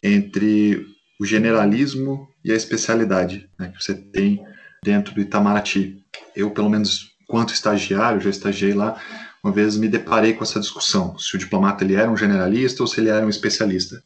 entre 0.03 0.85
o 1.19 1.25
generalismo 1.25 2.27
e 2.43 2.51
a 2.51 2.55
especialidade 2.55 3.49
né, 3.57 3.69
que 3.69 3.83
você 3.83 3.95
tem 3.95 4.45
dentro 4.83 5.13
do 5.13 5.21
Itamaraty. 5.21 6.03
Eu, 6.35 6.51
pelo 6.51 6.69
menos, 6.69 7.15
quanto 7.27 7.53
estagiário, 7.53 8.19
já 8.19 8.29
estagiei 8.29 8.73
lá, 8.73 9.01
uma 9.43 9.51
vez 9.51 9.77
me 9.77 9.87
deparei 9.87 10.33
com 10.33 10.43
essa 10.43 10.59
discussão, 10.59 11.17
se 11.17 11.35
o 11.35 11.39
diplomata 11.39 11.83
ele 11.83 11.95
era 11.95 12.09
um 12.09 12.17
generalista 12.17 12.81
ou 12.81 12.87
se 12.87 12.99
ele 12.99 13.09
era 13.09 13.25
um 13.25 13.29
especialista. 13.29 14.03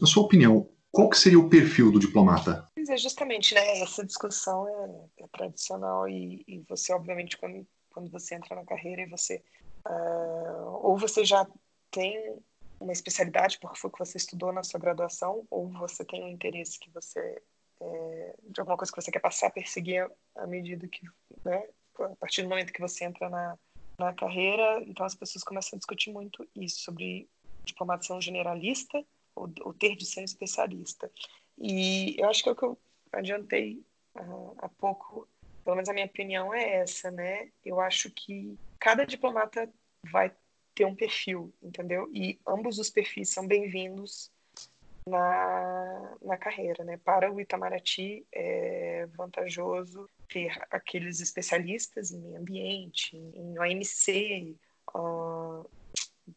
Na 0.00 0.06
sua 0.06 0.22
opinião, 0.22 0.68
qual 0.90 1.08
que 1.08 1.18
seria 1.18 1.38
o 1.38 1.48
perfil 1.48 1.90
do 1.90 1.98
diplomata? 1.98 2.66
Pois 2.74 2.88
é, 2.88 2.96
justamente, 2.96 3.54
né? 3.54 3.80
Essa 3.80 4.04
discussão 4.04 4.68
é, 4.68 5.24
é 5.24 5.26
tradicional 5.28 6.08
e, 6.08 6.44
e, 6.46 6.62
você, 6.68 6.92
obviamente, 6.92 7.36
quando, 7.36 7.66
quando 7.90 8.10
você 8.10 8.34
entra 8.34 8.56
na 8.56 8.64
carreira 8.64 9.02
e 9.02 9.06
você 9.06 9.42
uh, 9.86 10.80
ou 10.82 10.96
você 10.96 11.24
já 11.24 11.46
tem 11.90 12.36
uma 12.80 12.92
especialidade 12.92 13.58
porque 13.60 13.78
foi 13.78 13.90
o 13.90 13.92
que 13.92 13.98
você 13.98 14.16
estudou 14.16 14.52
na 14.52 14.62
sua 14.62 14.78
graduação, 14.78 15.44
ou 15.50 15.68
você 15.68 16.04
tem 16.04 16.22
um 16.22 16.28
interesse 16.28 16.78
que 16.78 16.90
você 16.90 17.42
é, 17.80 18.34
de 18.42 18.60
alguma 18.60 18.76
coisa 18.76 18.92
que 18.92 19.00
você 19.00 19.10
quer 19.10 19.20
passar, 19.20 19.50
perseguir 19.50 20.10
à 20.36 20.46
medida 20.46 20.86
que, 20.88 21.04
né, 21.44 21.68
a 21.98 22.16
partir 22.16 22.42
do 22.42 22.48
momento 22.48 22.72
que 22.72 22.80
você 22.80 23.04
entra 23.04 23.28
na, 23.28 23.58
na 23.98 24.12
carreira, 24.12 24.82
então 24.86 25.04
as 25.04 25.14
pessoas 25.14 25.44
começam 25.44 25.76
a 25.76 25.78
discutir 25.78 26.12
muito 26.12 26.46
isso, 26.54 26.80
sobre 26.80 27.28
diplomação 27.64 28.20
generalista 28.20 29.04
ou, 29.34 29.50
ou 29.60 29.74
ter 29.74 29.96
de 29.96 30.06
ser 30.06 30.22
especialista. 30.22 31.10
E 31.58 32.16
eu 32.18 32.28
acho 32.28 32.42
que 32.42 32.48
é 32.48 32.52
o 32.52 32.56
que 32.56 32.64
eu 32.64 32.78
adiantei 33.12 33.84
uh, 34.16 34.54
há 34.58 34.68
pouco, 34.68 35.28
pelo 35.64 35.76
menos 35.76 35.88
a 35.88 35.92
minha 35.92 36.06
opinião 36.06 36.54
é 36.54 36.76
essa, 36.76 37.10
né? 37.10 37.50
Eu 37.64 37.80
acho 37.80 38.10
que 38.10 38.56
cada 38.78 39.04
diplomata 39.04 39.68
vai 40.10 40.32
ter 40.74 40.84
um 40.84 40.94
perfil, 40.94 41.52
entendeu? 41.60 42.08
E 42.12 42.38
ambos 42.46 42.78
os 42.78 42.90
perfis 42.90 43.30
são 43.30 43.46
bem-vindos 43.46 44.30
na, 45.08 46.16
na 46.22 46.36
carreira, 46.36 46.84
né? 46.84 46.98
Para 47.04 47.32
o 47.32 47.40
Itamaraty 47.40 48.26
é 48.32 49.06
vantajoso 49.16 50.08
ter 50.28 50.52
aqueles 50.70 51.20
especialistas 51.20 52.10
em 52.10 52.20
meio 52.20 52.38
ambiente, 52.38 53.16
em 53.16 53.58
OMC, 53.58 54.56
uh, 54.94 55.68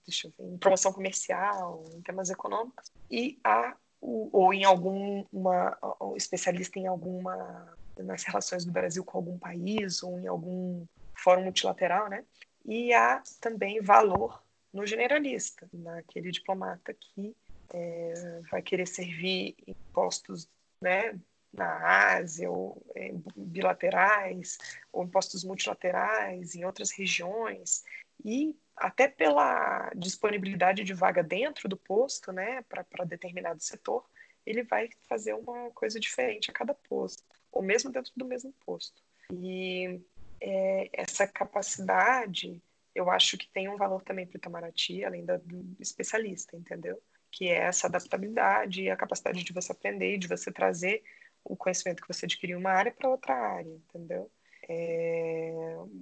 deixa 0.06 0.28
eu 0.28 0.34
ver, 0.38 0.54
em 0.54 0.58
promoção 0.58 0.94
comercial, 0.94 1.84
em 1.94 2.02
temas 2.02 2.30
econômicos, 2.30 2.92
e 3.10 3.40
a 3.44 3.76
ou 4.02 4.52
em 4.52 4.64
algum 4.64 5.24
uma, 5.32 5.78
um 6.02 6.16
especialista 6.16 6.80
em 6.80 6.88
alguma 6.88 7.78
nas 7.98 8.24
relações 8.24 8.66
do 8.66 8.72
Brasil 8.72 9.04
com 9.04 9.18
algum 9.18 9.38
país 9.38 10.02
ou 10.02 10.20
em 10.20 10.26
algum 10.26 10.86
fórum 11.14 11.44
multilateral, 11.44 12.10
né? 12.10 12.26
E 12.66 12.92
há 12.94 13.22
também 13.40 13.80
valor 13.80 14.42
no 14.74 14.86
generalista, 14.86 15.68
naquele 15.72 16.32
diplomata 16.32 16.94
que 16.94 17.36
é, 17.74 18.42
vai 18.50 18.62
querer 18.62 18.88
servir 18.88 19.56
em 19.66 19.74
postos 19.94 20.50
né, 20.82 21.20
na 21.54 22.16
Ásia, 22.16 22.50
ou 22.50 22.82
é, 22.96 23.12
bilaterais, 23.36 24.58
ou 24.92 25.04
em 25.04 25.08
postos 25.08 25.44
multilaterais, 25.44 26.56
em 26.56 26.64
outras 26.66 26.92
regiões, 26.92 27.84
e 28.24 28.56
até 28.76 29.08
pela 29.08 29.92
disponibilidade 29.96 30.84
de 30.84 30.94
vaga 30.94 31.22
dentro 31.22 31.68
do 31.68 31.78
posto, 31.78 32.32
né, 32.32 32.64
para 32.64 33.06
determinado 33.06 33.62
setor, 33.62 34.06
ele 34.46 34.64
vai 34.64 34.90
fazer 35.08 35.34
uma 35.34 35.70
coisa 35.72 36.00
diferente 36.00 36.50
a 36.50 36.54
cada 36.54 36.74
posto, 36.74 37.24
ou 37.52 37.62
mesmo 37.62 37.92
dentro 37.92 38.12
do 38.16 38.26
mesmo 38.26 38.54
posto. 38.66 39.02
E 39.32 40.02
é, 40.40 40.90
essa 40.94 41.28
capacidade, 41.28 42.62
eu 42.96 43.12
acho 43.12 43.38
que 43.38 43.48
tem 43.50 43.70
um 43.70 43.78
valor 43.78 44.02
também 44.04 44.26
para 44.26 44.36
o 44.36 44.40
Itamaraty, 44.40 45.04
além 45.04 45.24
da, 45.24 45.38
do 45.38 45.76
especialista, 45.80 46.58
entendeu? 46.58 47.02
Que 47.32 47.48
é 47.48 47.60
essa 47.60 47.88
adaptabilidade 47.88 48.84
e 48.84 48.90
a 48.90 48.98
capacidade 48.98 49.44
de 49.44 49.54
você 49.54 49.72
aprender, 49.72 50.18
de 50.18 50.28
você 50.28 50.52
trazer 50.52 51.04
o 51.44 51.56
conhecimento 51.56 52.02
que 52.02 52.08
você 52.08 52.26
adquiriu 52.26 52.58
uma 52.60 52.72
área 52.72 52.92
para 52.92 53.10
outra 53.10 53.34
área, 53.34 53.70
entendeu? 53.70 54.30
É, 54.70 55.54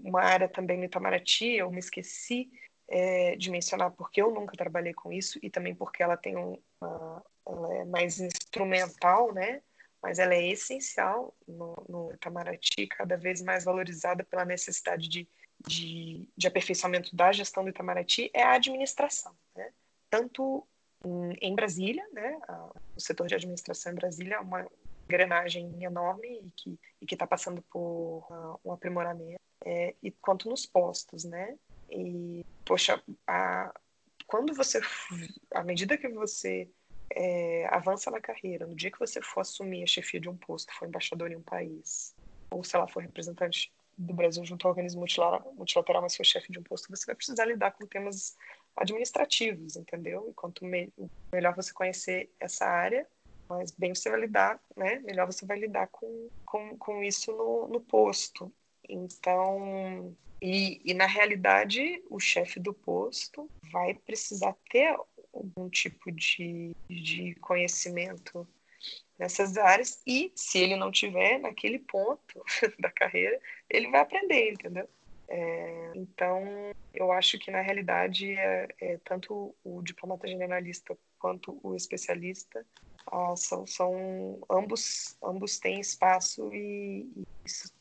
uma 0.03 0.21
área 0.21 0.49
também 0.49 0.77
no 0.77 0.85
Itamaraty, 0.85 1.53
eu 1.53 1.71
me 1.71 1.79
esqueci 1.79 2.51
é, 2.87 3.35
de 3.35 3.49
mencionar 3.49 3.91
porque 3.91 4.21
eu 4.21 4.31
nunca 4.31 4.57
trabalhei 4.57 4.93
com 4.93 5.11
isso 5.11 5.39
e 5.41 5.49
também 5.49 5.73
porque 5.73 6.03
ela 6.03 6.17
tem 6.17 6.35
uma, 6.35 7.23
ela 7.45 7.75
é 7.75 7.85
mais 7.85 8.19
instrumental, 8.19 9.33
né? 9.33 9.61
Mas 10.01 10.17
ela 10.17 10.33
é 10.33 10.47
essencial 10.47 11.35
no, 11.47 11.85
no 11.87 12.13
Itamaraty, 12.13 12.87
cada 12.87 13.17
vez 13.17 13.41
mais 13.41 13.65
valorizada 13.65 14.23
pela 14.23 14.45
necessidade 14.45 15.09
de, 15.09 15.27
de, 15.67 16.27
de 16.35 16.47
aperfeiçoamento 16.47 17.15
da 17.15 17.31
gestão 17.31 17.63
do 17.63 17.69
Itamaraty, 17.69 18.31
é 18.33 18.43
a 18.43 18.53
administração, 18.53 19.35
né? 19.55 19.71
Tanto 20.09 20.67
em 21.41 21.55
Brasília, 21.55 22.05
né? 22.11 22.39
O 22.95 22.99
setor 22.99 23.27
de 23.27 23.35
administração 23.35 23.91
em 23.91 23.95
Brasília 23.95 24.35
é 24.35 24.39
uma 24.39 24.67
engrenagem 25.05 25.83
enorme 25.83 26.27
e 26.27 26.51
que 26.55 26.79
e 27.01 27.05
que 27.05 27.15
está 27.15 27.25
passando 27.25 27.61
por 27.63 28.27
uh, 28.29 28.59
um 28.63 28.71
aprimoramento. 28.71 29.39
É, 29.65 29.95
e 30.01 30.11
quanto 30.11 30.49
nos 30.49 30.65
postos, 30.65 31.23
né? 31.23 31.57
E 31.89 32.45
poxa, 32.65 33.01
a, 33.27 33.73
quando 34.27 34.53
você, 34.53 34.79
à 35.53 35.63
medida 35.63 35.97
que 35.97 36.07
você 36.07 36.69
é, 37.13 37.67
avança 37.71 38.11
na 38.11 38.21
carreira, 38.21 38.67
no 38.67 38.75
dia 38.75 38.91
que 38.91 38.99
você 38.99 39.21
for 39.21 39.41
assumir 39.41 39.83
a 39.83 39.87
chefia 39.87 40.19
de 40.19 40.29
um 40.29 40.37
posto, 40.37 40.71
for 40.73 40.87
embaixador 40.87 41.31
em 41.31 41.35
um 41.35 41.41
país, 41.41 42.15
ou 42.51 42.63
sei 42.63 42.79
lá, 42.79 42.87
for 42.87 43.01
representante 43.01 43.71
do 43.97 44.13
Brasil 44.13 44.45
junto 44.45 44.65
ao 44.65 44.71
organismo 44.71 45.05
multilateral, 45.55 46.01
mas 46.01 46.15
for 46.15 46.25
chefe 46.25 46.51
de 46.51 46.59
um 46.59 46.63
posto, 46.63 46.89
você 46.89 47.05
vai 47.05 47.15
precisar 47.15 47.45
lidar 47.45 47.71
com 47.71 47.85
temas 47.85 48.37
administrativos, 48.75 49.75
entendeu? 49.75 50.27
E 50.29 50.33
quanto 50.33 50.65
me, 50.65 50.91
melhor 51.33 51.55
você 51.55 51.73
conhecer 51.73 52.29
essa 52.39 52.65
área, 52.65 53.07
mais 53.49 53.71
bem 53.71 53.93
você 53.93 54.09
vai 54.09 54.21
lidar, 54.21 54.59
né? 54.75 54.99
Melhor 54.99 55.25
você 55.25 55.45
vai 55.45 55.59
lidar 55.59 55.87
com, 55.87 56.29
com, 56.45 56.77
com 56.77 57.03
isso 57.03 57.31
no, 57.31 57.67
no 57.67 57.81
posto. 57.81 58.51
Então, 58.87 60.15
e, 60.41 60.81
e 60.85 60.93
na 60.93 61.05
realidade, 61.05 62.03
o 62.09 62.19
chefe 62.19 62.59
do 62.59 62.73
posto 62.73 63.49
vai 63.71 63.93
precisar 63.93 64.55
ter 64.69 64.95
algum 65.33 65.69
tipo 65.69 66.11
de, 66.11 66.75
de 66.89 67.35
conhecimento 67.35 68.47
nessas 69.17 69.57
áreas 69.57 70.01
e 70.07 70.31
se 70.33 70.57
ele 70.59 70.77
não 70.77 70.91
tiver 70.91 71.39
naquele 71.39 71.77
ponto 71.79 72.41
da 72.79 72.89
carreira, 72.89 73.39
ele 73.69 73.89
vai 73.89 73.99
aprender, 73.99 74.53
entendeu? 74.53 74.87
É, 75.29 75.91
então, 75.95 76.71
eu 76.93 77.11
acho 77.11 77.37
que 77.37 77.51
na 77.51 77.61
realidade 77.61 78.31
é, 78.31 78.67
é, 78.81 78.99
tanto 79.05 79.55
o 79.63 79.81
diplomata 79.83 80.27
generalista 80.27 80.97
quanto 81.19 81.59
o 81.61 81.75
especialista 81.75 82.65
ah, 83.11 83.35
são, 83.35 83.65
são 83.67 84.41
ambos 84.49 85.15
ambos 85.23 85.59
têm 85.59 85.79
espaço 85.79 86.51
e, 86.53 87.07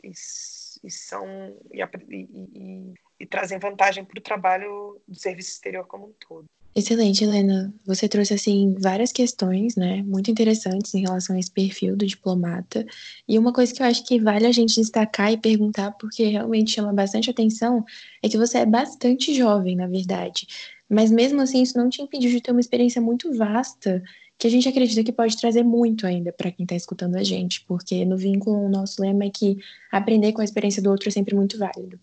e, 0.05 0.11
e 0.11 0.91
são 0.91 1.57
e, 1.73 1.83
e, 2.13 2.95
e 3.21 3.27
trazem 3.27 3.59
vantagem 3.59 4.05
para 4.05 4.19
o 4.19 4.23
trabalho 4.23 5.01
do 5.09 5.19
serviço 5.19 5.53
exterior 5.53 5.87
como 5.87 6.09
um 6.09 6.13
todo. 6.13 6.45
Excelente, 6.75 7.25
Helena. 7.25 7.75
Você 7.85 8.09
trouxe 8.09 8.35
assim 8.35 8.75
várias 8.79 9.11
questões, 9.11 9.75
né, 9.75 10.01
muito 10.03 10.31
interessantes 10.31 10.95
em 10.95 11.01
relação 11.01 11.35
a 11.35 11.39
esse 11.39 11.51
perfil 11.51 11.97
do 11.97 12.07
diplomata. 12.07 12.87
E 13.27 13.37
uma 13.39 13.53
coisa 13.53 13.75
que 13.75 13.83
eu 13.83 13.87
acho 13.87 14.05
que 14.05 14.21
vale 14.21 14.47
a 14.47 14.53
gente 14.53 14.77
destacar 14.77 15.33
e 15.33 15.37
perguntar, 15.37 15.91
porque 15.93 16.25
realmente 16.25 16.71
chama 16.71 16.93
bastante 16.93 17.31
atenção, 17.31 17.85
é 18.23 18.29
que 18.29 18.39
você 18.39 18.59
é 18.59 18.67
bastante 18.67 19.35
jovem, 19.35 19.75
na 19.75 19.89
verdade. 19.89 20.47
Mas 20.89 21.11
mesmo 21.11 21.41
assim, 21.41 21.63
isso 21.63 21.77
não 21.77 21.89
te 21.89 22.01
impediu 22.01 22.31
de 22.31 22.41
ter 22.41 22.53
uma 22.53 22.61
experiência 22.61 23.01
muito 23.03 23.33
vasta, 23.37 24.01
que 24.39 24.47
a 24.47 24.51
gente 24.51 24.69
acredita 24.69 25.03
que 25.03 25.13
pode 25.13 25.37
trazer 25.37 25.65
muito 25.65 26.07
ainda 26.07 26.33
para 26.33 26.53
quem 26.53 26.63
está 26.63 26.77
escutando 26.77 27.17
a 27.17 27.25
gente, 27.25 27.65
porque 27.67 28.05
no 28.05 28.17
vínculo 28.17 28.67
o 28.67 28.69
nosso 28.69 29.03
lema 29.03 29.25
é 29.25 29.31
que 29.31 29.57
aprender 29.91 30.33
com 30.33 30.41
a 30.41 30.45
experiência 30.45 30.81
do 30.81 30.91
outro 30.91 31.09
é 31.09 31.13
sempre 31.13 31.35
muito 31.35 31.59
válido. 31.59 31.99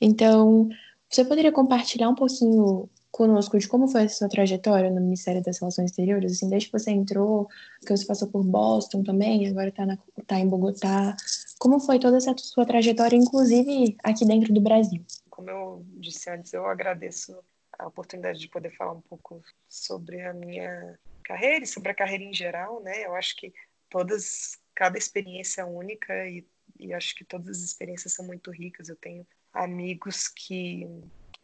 Então, 0.00 0.68
você 1.08 1.24
poderia 1.24 1.52
compartilhar 1.52 2.10
um 2.10 2.14
pouquinho 2.14 2.88
conosco 3.12 3.58
de 3.58 3.68
como 3.68 3.86
foi 3.86 4.04
a 4.04 4.08
sua 4.08 4.28
trajetória 4.28 4.90
no 4.90 5.00
Ministério 5.00 5.42
das 5.42 5.58
Relações 5.60 5.90
Exteriores, 5.90 6.32
assim, 6.32 6.48
desde 6.48 6.70
que 6.70 6.78
você 6.78 6.90
entrou, 6.90 7.46
que 7.86 7.94
você 7.94 8.06
passou 8.06 8.28
por 8.28 8.42
Boston 8.42 9.02
também, 9.02 9.46
agora 9.46 9.68
está 9.68 9.98
tá 10.26 10.38
em 10.38 10.48
Bogotá. 10.48 11.14
Como 11.58 11.78
foi 11.78 12.00
toda 12.00 12.16
essa 12.16 12.34
sua 12.38 12.64
trajetória, 12.64 13.14
inclusive 13.14 13.96
aqui 14.02 14.24
dentro 14.24 14.52
do 14.52 14.60
Brasil? 14.62 15.04
Como 15.28 15.50
eu 15.50 15.84
disse 15.98 16.30
antes, 16.30 16.52
eu 16.54 16.66
agradeço 16.66 17.38
a 17.78 17.86
oportunidade 17.86 18.38
de 18.38 18.48
poder 18.48 18.70
falar 18.70 18.92
um 18.92 19.02
pouco 19.02 19.42
sobre 19.68 20.22
a 20.22 20.32
minha 20.32 20.98
carreira 21.22 21.64
e 21.64 21.68
sobre 21.68 21.90
a 21.90 21.94
carreira 21.94 22.24
em 22.24 22.34
geral, 22.34 22.82
né? 22.82 23.04
Eu 23.04 23.14
acho 23.14 23.36
que 23.36 23.52
todas, 23.90 24.58
cada 24.74 24.96
experiência 24.96 25.60
é 25.60 25.64
única 25.64 26.14
e, 26.26 26.46
e 26.80 26.94
acho 26.94 27.14
que 27.14 27.24
todas 27.24 27.58
as 27.58 27.62
experiências 27.62 28.14
são 28.14 28.26
muito 28.26 28.50
ricas. 28.50 28.88
Eu 28.88 28.96
tenho 28.96 29.26
amigos 29.52 30.28
que 30.28 30.88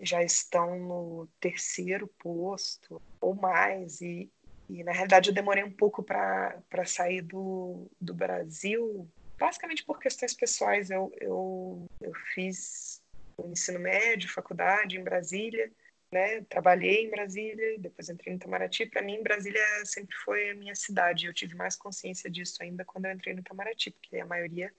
já 0.01 0.23
estão 0.23 0.79
no 0.79 1.29
terceiro 1.41 2.07
posto 2.19 3.03
ou 3.21 3.35
mais. 3.35 4.01
E, 4.01 4.31
e 4.69 4.85
na 4.85 4.93
realidade 4.93 5.31
eu 5.31 5.35
demorei 5.35 5.65
um 5.65 5.73
pouco 5.73 6.03
para 6.03 6.63
sair 6.87 7.23
do, 7.23 7.91
do 8.01 8.15
Brasil, 8.15 9.09
basicamente 9.39 9.85
por 9.85 9.99
questões 9.99 10.35
pessoais. 10.35 10.91
Eu, 10.91 11.13
eu, 11.21 11.87
eu 12.01 12.13
fiz 12.35 13.03
o 13.37 13.51
ensino 13.51 13.79
médio, 13.79 14.29
faculdade 14.29 14.97
em 14.97 15.03
Brasília, 15.03 15.71
né? 16.11 16.41
Trabalhei 16.43 17.05
em 17.05 17.11
Brasília, 17.11 17.79
depois 17.79 18.09
entrei 18.09 18.33
em 18.33 18.37
Itamaraty. 18.37 18.87
Para 18.87 19.03
mim, 19.03 19.23
Brasília 19.23 19.63
sempre 19.85 20.17
foi 20.25 20.51
a 20.51 20.55
minha 20.55 20.75
cidade. 20.75 21.27
Eu 21.27 21.35
tive 21.35 21.55
mais 21.55 21.77
consciência 21.77 22.31
disso 22.31 22.63
ainda 22.63 22.85
quando 22.85 23.07
eu 23.07 23.13
entrei 23.13 23.35
no 23.35 23.41
Itamaraty, 23.41 23.91
porque 23.91 24.19
a 24.19 24.27
maioria 24.27 24.73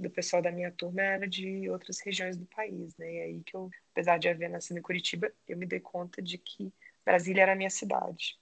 do 0.00 0.10
pessoal 0.10 0.42
da 0.42 0.50
minha 0.50 0.70
turma 0.72 1.02
era 1.02 1.28
de 1.28 1.68
outras 1.70 2.00
regiões 2.00 2.36
do 2.36 2.46
país, 2.46 2.96
né? 2.96 3.12
E 3.12 3.20
aí 3.20 3.42
que 3.44 3.54
eu, 3.54 3.70
apesar 3.92 4.18
de 4.18 4.28
haver 4.28 4.48
nascido 4.48 4.78
em 4.78 4.82
Curitiba, 4.82 5.30
eu 5.46 5.56
me 5.56 5.66
dei 5.66 5.80
conta 5.80 6.22
de 6.22 6.38
que 6.38 6.72
Brasília 7.04 7.42
era 7.42 7.52
a 7.52 7.56
minha 7.56 7.70
cidade. 7.70 8.38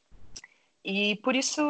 E 0.84 1.16
por 1.16 1.34
isso 1.34 1.60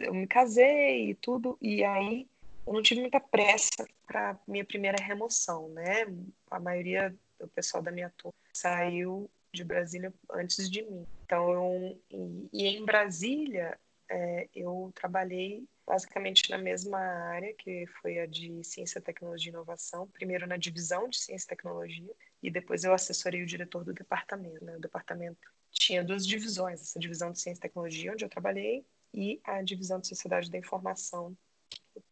eu 0.00 0.12
me 0.12 0.26
casei 0.26 1.10
e 1.10 1.14
tudo, 1.14 1.56
e 1.60 1.84
aí 1.84 2.28
eu 2.66 2.72
não 2.72 2.82
tive 2.82 3.00
muita 3.00 3.20
pressa 3.20 3.86
para 4.06 4.38
minha 4.46 4.64
primeira 4.64 5.02
remoção, 5.02 5.68
né? 5.70 6.06
A 6.50 6.60
maioria 6.60 7.14
do 7.38 7.48
pessoal 7.48 7.82
da 7.82 7.90
minha 7.90 8.12
turma 8.16 8.34
saiu 8.52 9.30
de 9.54 9.64
Brasília 9.64 10.12
antes 10.30 10.70
de 10.70 10.82
mim. 10.82 11.06
Então, 11.24 11.50
eu, 11.50 12.02
e, 12.10 12.48
e 12.52 12.66
em 12.66 12.84
Brasília, 12.84 13.78
é, 14.10 14.48
eu 14.54 14.90
trabalhei 14.94 15.64
basicamente 15.88 16.50
na 16.50 16.58
mesma 16.58 16.98
área, 16.98 17.54
que 17.54 17.86
foi 18.02 18.18
a 18.18 18.26
de 18.26 18.62
Ciência, 18.62 19.00
Tecnologia 19.00 19.50
e 19.50 19.54
Inovação, 19.54 20.06
primeiro 20.08 20.46
na 20.46 20.58
divisão 20.58 21.08
de 21.08 21.16
Ciência 21.16 21.46
e 21.46 21.48
Tecnologia, 21.48 22.14
e 22.42 22.50
depois 22.50 22.84
eu 22.84 22.92
assessorei 22.92 23.42
o 23.42 23.46
diretor 23.46 23.82
do 23.84 23.94
departamento. 23.94 24.62
Né? 24.62 24.76
O 24.76 24.80
departamento 24.80 25.40
tinha 25.70 26.04
duas 26.04 26.26
divisões, 26.26 26.82
essa 26.82 26.98
divisão 26.98 27.32
de 27.32 27.40
Ciência 27.40 27.60
e 27.60 27.62
Tecnologia, 27.62 28.12
onde 28.12 28.22
eu 28.22 28.28
trabalhei, 28.28 28.84
e 29.14 29.40
a 29.42 29.62
divisão 29.62 29.98
de 29.98 30.08
Sociedade 30.08 30.50
da 30.50 30.58
Informação, 30.58 31.34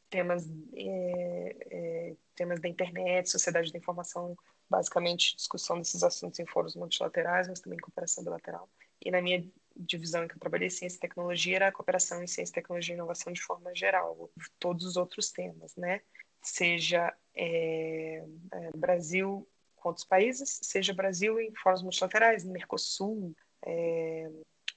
temas, 0.08 0.48
é, 0.74 1.56
é, 1.70 2.16
temas 2.34 2.58
da 2.58 2.68
internet, 2.68 3.28
sociedade 3.28 3.70
da 3.70 3.78
informação, 3.78 4.34
basicamente 4.70 5.36
discussão 5.36 5.78
desses 5.78 6.02
assuntos 6.02 6.38
em 6.40 6.46
fóruns 6.46 6.74
multilaterais, 6.74 7.46
mas 7.46 7.60
também 7.60 7.78
cooperação 7.78 8.24
bilateral. 8.24 8.70
E 9.04 9.10
na 9.10 9.20
minha 9.20 9.46
divisão 9.78 10.24
em 10.24 10.28
que 10.28 10.34
eu 10.34 10.40
trabalhei, 10.40 10.70
ciência 10.70 10.96
e 10.96 11.00
tecnologia, 11.00 11.56
era 11.56 11.68
a 11.68 11.72
cooperação 11.72 12.22
em 12.22 12.26
ciência, 12.26 12.54
tecnologia 12.54 12.94
e 12.94 12.96
inovação 12.96 13.32
de 13.32 13.42
forma 13.42 13.74
geral, 13.74 14.30
todos 14.58 14.84
os 14.84 14.96
outros 14.96 15.30
temas, 15.30 15.74
né? 15.76 16.00
Seja 16.42 17.12
é, 17.34 18.24
é, 18.52 18.70
Brasil 18.76 19.48
com 19.76 19.90
outros 19.90 20.06
países, 20.06 20.58
seja 20.62 20.94
Brasil 20.94 21.38
em 21.40 21.54
fóruns 21.54 21.82
multilaterais, 21.82 22.44
Mercosul, 22.44 23.34
é, 23.64 24.30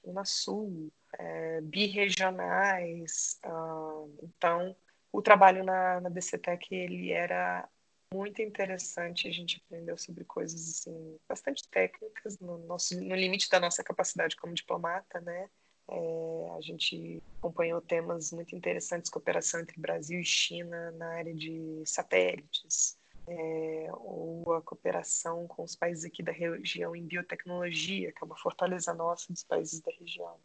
Unasul, 0.04 0.92
é, 1.18 1.62
birregionais. 1.62 3.40
Ah, 3.44 4.06
então, 4.22 4.76
o 5.12 5.22
trabalho 5.22 5.64
na, 5.64 6.02
na 6.02 6.10
DCTEC, 6.10 6.74
ele 6.74 7.12
era 7.12 7.68
muito 8.14 8.42
interessante. 8.42 9.28
A 9.28 9.32
gente 9.32 9.62
aprendeu 9.66 9.98
sobre 9.98 10.24
coisas 10.26 10.70
assim 10.70 11.20
bastante 11.28 11.68
técnicas 11.70 12.40
no 12.40 12.58
nosso 12.60 13.00
no 13.02 13.16
limite 13.16 13.50
da 13.50 13.60
nossa 13.60 13.84
capacidade 13.84 14.36
como 14.36 14.54
diplomata, 14.54 15.22
né? 15.22 15.50
É, 15.92 16.50
a 16.56 16.62
gente 16.62 17.22
acompanhou 17.40 17.82
temas 17.82 18.32
muito 18.32 18.56
interessantes, 18.56 19.10
cooperação 19.10 19.60
entre 19.60 19.80
Brasil 19.80 20.20
e 20.20 20.26
China 20.26 20.92
na 20.92 21.08
área 21.16 21.34
de 21.34 21.82
satélites, 21.86 22.96
é, 23.28 23.88
ou 23.94 24.54
a 24.54 24.62
cooperação 24.62 25.48
com 25.48 25.64
os 25.64 25.76
países 25.76 26.06
aqui 26.06 26.22
da 26.22 26.32
região 26.32 26.96
em 26.96 27.06
biotecnologia, 27.06 28.12
que 28.12 28.24
é 28.24 28.26
uma 28.26 28.38
fortaleza 28.38 28.94
nossa 28.94 29.32
dos 29.34 29.44
países 29.44 29.82
da 29.82 29.92
região. 30.00 30.38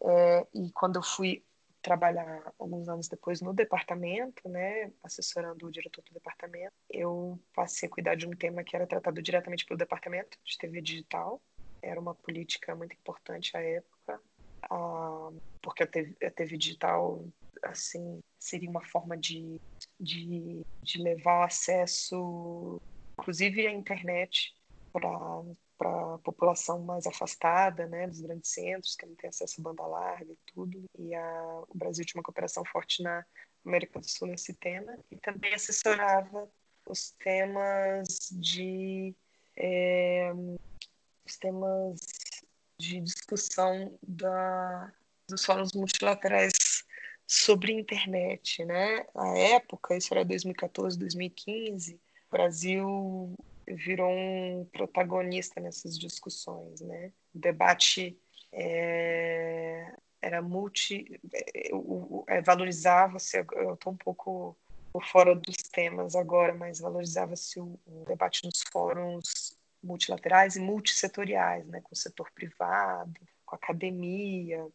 É, 0.00 0.46
e 0.54 0.70
quando 0.70 0.96
eu 0.96 1.02
fui 1.02 1.44
trabalhar 1.82 2.52
alguns 2.58 2.88
anos 2.88 3.08
depois 3.08 3.40
no 3.40 3.52
departamento, 3.52 4.48
né, 4.48 4.90
assessorando 5.02 5.66
o 5.66 5.70
diretor 5.70 6.02
do 6.02 6.12
departamento, 6.12 6.72
eu 6.90 7.38
passei 7.54 7.88
a 7.88 7.92
cuidar 7.92 8.14
de 8.14 8.26
um 8.26 8.30
tema 8.30 8.64
que 8.64 8.74
era 8.76 8.86
tratado 8.86 9.22
diretamente 9.22 9.64
pelo 9.64 9.78
departamento 9.78 10.38
de 10.44 10.58
TV 10.58 10.80
digital. 10.80 11.40
Era 11.80 12.00
uma 12.00 12.14
política 12.14 12.74
muito 12.74 12.92
importante 12.94 13.56
à 13.56 13.60
época, 13.60 14.20
ah, 14.62 15.30
porque 15.62 15.84
a 15.84 15.86
TV, 15.86 16.16
a 16.26 16.30
TV, 16.30 16.56
digital 16.56 17.24
assim 17.62 18.20
seria 18.38 18.70
uma 18.70 18.84
forma 18.84 19.16
de, 19.16 19.60
de, 19.98 20.62
de 20.82 21.02
levar 21.02 21.44
acesso, 21.44 22.80
inclusive 23.18 23.66
à 23.66 23.72
internet, 23.72 24.54
para 24.92 25.42
para 25.78 26.14
a 26.14 26.18
população 26.18 26.80
mais 26.80 27.06
afastada, 27.06 27.86
né, 27.86 28.08
dos 28.08 28.20
grandes 28.20 28.50
centros, 28.50 28.96
que 28.96 29.06
não 29.06 29.14
tem 29.14 29.30
acesso 29.30 29.60
à 29.60 29.64
banda 29.64 29.86
larga 29.86 30.32
e 30.32 30.38
tudo. 30.52 30.84
E 30.98 31.14
a, 31.14 31.62
o 31.68 31.78
Brasil 31.78 32.04
tinha 32.04 32.18
uma 32.18 32.24
cooperação 32.24 32.64
forte 32.64 33.02
na 33.02 33.24
América 33.64 34.00
do 34.00 34.08
Sul 34.08 34.26
nesse 34.26 34.52
tema. 34.54 34.98
E 35.10 35.16
também 35.16 35.54
assessorava 35.54 36.50
os 36.84 37.12
temas 37.12 38.06
de 38.32 39.14
é, 39.56 40.32
os 41.24 41.36
temas 41.36 42.00
de 42.80 43.00
discussão 43.00 43.98
da, 44.02 44.92
dos 45.28 45.44
fóruns 45.44 45.72
multilaterais 45.72 46.52
sobre 47.26 47.72
internet, 47.72 48.64
né? 48.64 49.06
A 49.14 49.36
época, 49.36 49.96
isso 49.96 50.14
era 50.14 50.24
2014, 50.24 50.98
2015, 50.98 51.94
o 51.94 52.30
Brasil 52.30 53.34
virou 53.74 54.10
um 54.10 54.66
protagonista 54.72 55.60
nessas 55.60 55.98
discussões, 55.98 56.80
né? 56.80 57.12
O 57.34 57.38
debate 57.38 58.18
é, 58.52 59.92
era 60.20 60.42
multi, 60.42 61.20
é, 62.26 62.40
valorizava-se, 62.42 63.38
eu 63.38 63.74
estou 63.74 63.92
um 63.92 63.96
pouco 63.96 64.56
fora 65.12 65.34
dos 65.34 65.56
temas 65.70 66.16
agora, 66.16 66.54
mas 66.54 66.80
valorizava-se 66.80 67.60
o, 67.60 67.78
o, 67.86 68.04
debate 68.06 68.44
nos 68.44 68.62
fóruns 68.72 69.56
multilaterais 69.82 70.56
e 70.56 70.60
multissetoriais, 70.60 71.66
né? 71.68 71.80
Com 71.82 71.92
o 71.92 71.96
setor 71.96 72.30
privado, 72.32 73.20
com 73.46 73.54
a 73.54 73.58
academia, 73.58 74.66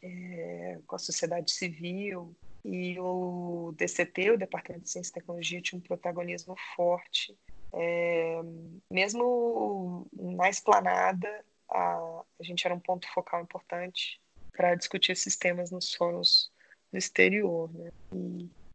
é, 0.00 0.78
com 0.86 0.94
a 0.94 0.98
sociedade 0.98 1.50
civil. 1.50 2.34
E 2.64 2.98
o 2.98 3.74
DCT, 3.76 4.30
o 4.30 4.38
Departamento 4.38 4.84
de 4.84 4.90
Ciência 4.90 5.10
e 5.10 5.14
Tecnologia, 5.14 5.60
tinha 5.60 5.78
um 5.78 5.82
protagonismo 5.82 6.54
forte 6.74 7.36
é, 7.76 8.40
mesmo 8.90 10.06
na 10.12 10.48
esplanada, 10.48 11.44
a, 11.68 12.22
a 12.40 12.42
gente 12.42 12.64
era 12.66 12.74
um 12.74 12.80
ponto 12.80 13.06
focal 13.12 13.42
importante 13.42 14.20
para 14.52 14.74
discutir 14.74 15.12
esses 15.12 15.36
temas 15.36 15.70
nos 15.70 15.92
fóruns 15.94 16.50
do 16.92 16.98
exterior. 16.98 17.70
Né? 17.72 17.90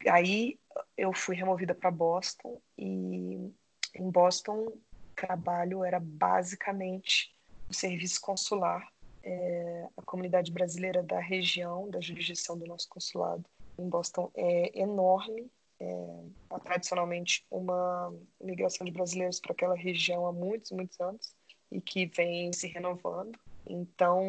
E 0.03 0.09
aí 0.09 0.59
eu 0.97 1.13
fui 1.13 1.35
removida 1.35 1.73
para 1.73 1.91
Boston 1.91 2.61
e 2.77 3.51
em 3.95 4.11
Boston 4.11 4.67
o 4.67 4.81
trabalho 5.15 5.83
era 5.83 5.99
basicamente 5.99 7.33
o 7.69 7.73
serviço 7.73 8.19
consular. 8.21 8.87
É, 9.21 9.87
a 9.97 10.01
comunidade 10.01 10.51
brasileira 10.51 11.03
da 11.03 11.19
região, 11.19 11.89
da 11.89 11.99
jurisdição 11.99 12.57
do 12.57 12.65
nosso 12.65 12.87
consulado 12.87 13.43
em 13.77 13.87
Boston 13.87 14.31
é 14.35 14.79
enorme 14.79 15.49
é, 15.79 16.23
há 16.49 16.59
tradicionalmente 16.59 17.45
uma 17.49 18.13
migração 18.41 18.85
de 18.85 18.91
brasileiros 18.91 19.39
para 19.39 19.53
aquela 19.53 19.75
região 19.75 20.25
há 20.25 20.31
muitos, 20.31 20.71
muitos 20.71 20.99
anos 20.99 21.33
e 21.71 21.79
que 21.79 22.05
vem 22.07 22.51
se 22.51 22.67
renovando. 22.67 23.39
Então, 23.65 24.21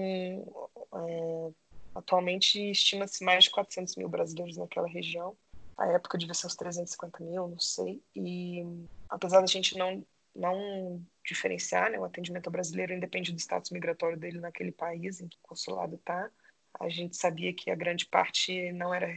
é, 0.94 1.52
atualmente 1.94 2.70
estima-se 2.70 3.24
mais 3.24 3.44
de 3.44 3.50
400 3.50 3.96
mil 3.96 4.08
brasileiros 4.08 4.56
naquela 4.56 4.88
região. 4.88 5.36
A 5.76 5.86
época 5.86 6.18
devia 6.18 6.34
ser 6.34 6.46
uns 6.46 6.56
350 6.56 7.24
mil, 7.24 7.48
não 7.48 7.58
sei. 7.58 8.02
E 8.14 8.62
apesar 9.08 9.40
da 9.40 9.46
gente 9.46 9.76
não, 9.76 10.04
não 10.34 11.02
diferenciar 11.24 11.90
né, 11.90 11.98
o 11.98 12.04
atendimento 12.04 12.50
brasileiro, 12.50 12.92
independe 12.92 13.32
do 13.32 13.38
status 13.38 13.70
migratório 13.70 14.18
dele 14.18 14.38
naquele 14.38 14.72
país 14.72 15.20
em 15.20 15.28
que 15.28 15.38
o 15.38 15.48
consulado 15.48 15.96
está, 15.96 16.30
a 16.78 16.88
gente 16.88 17.16
sabia 17.16 17.52
que 17.52 17.70
a 17.70 17.74
grande 17.74 18.06
parte 18.06 18.70
não 18.72 18.94
era 18.94 19.08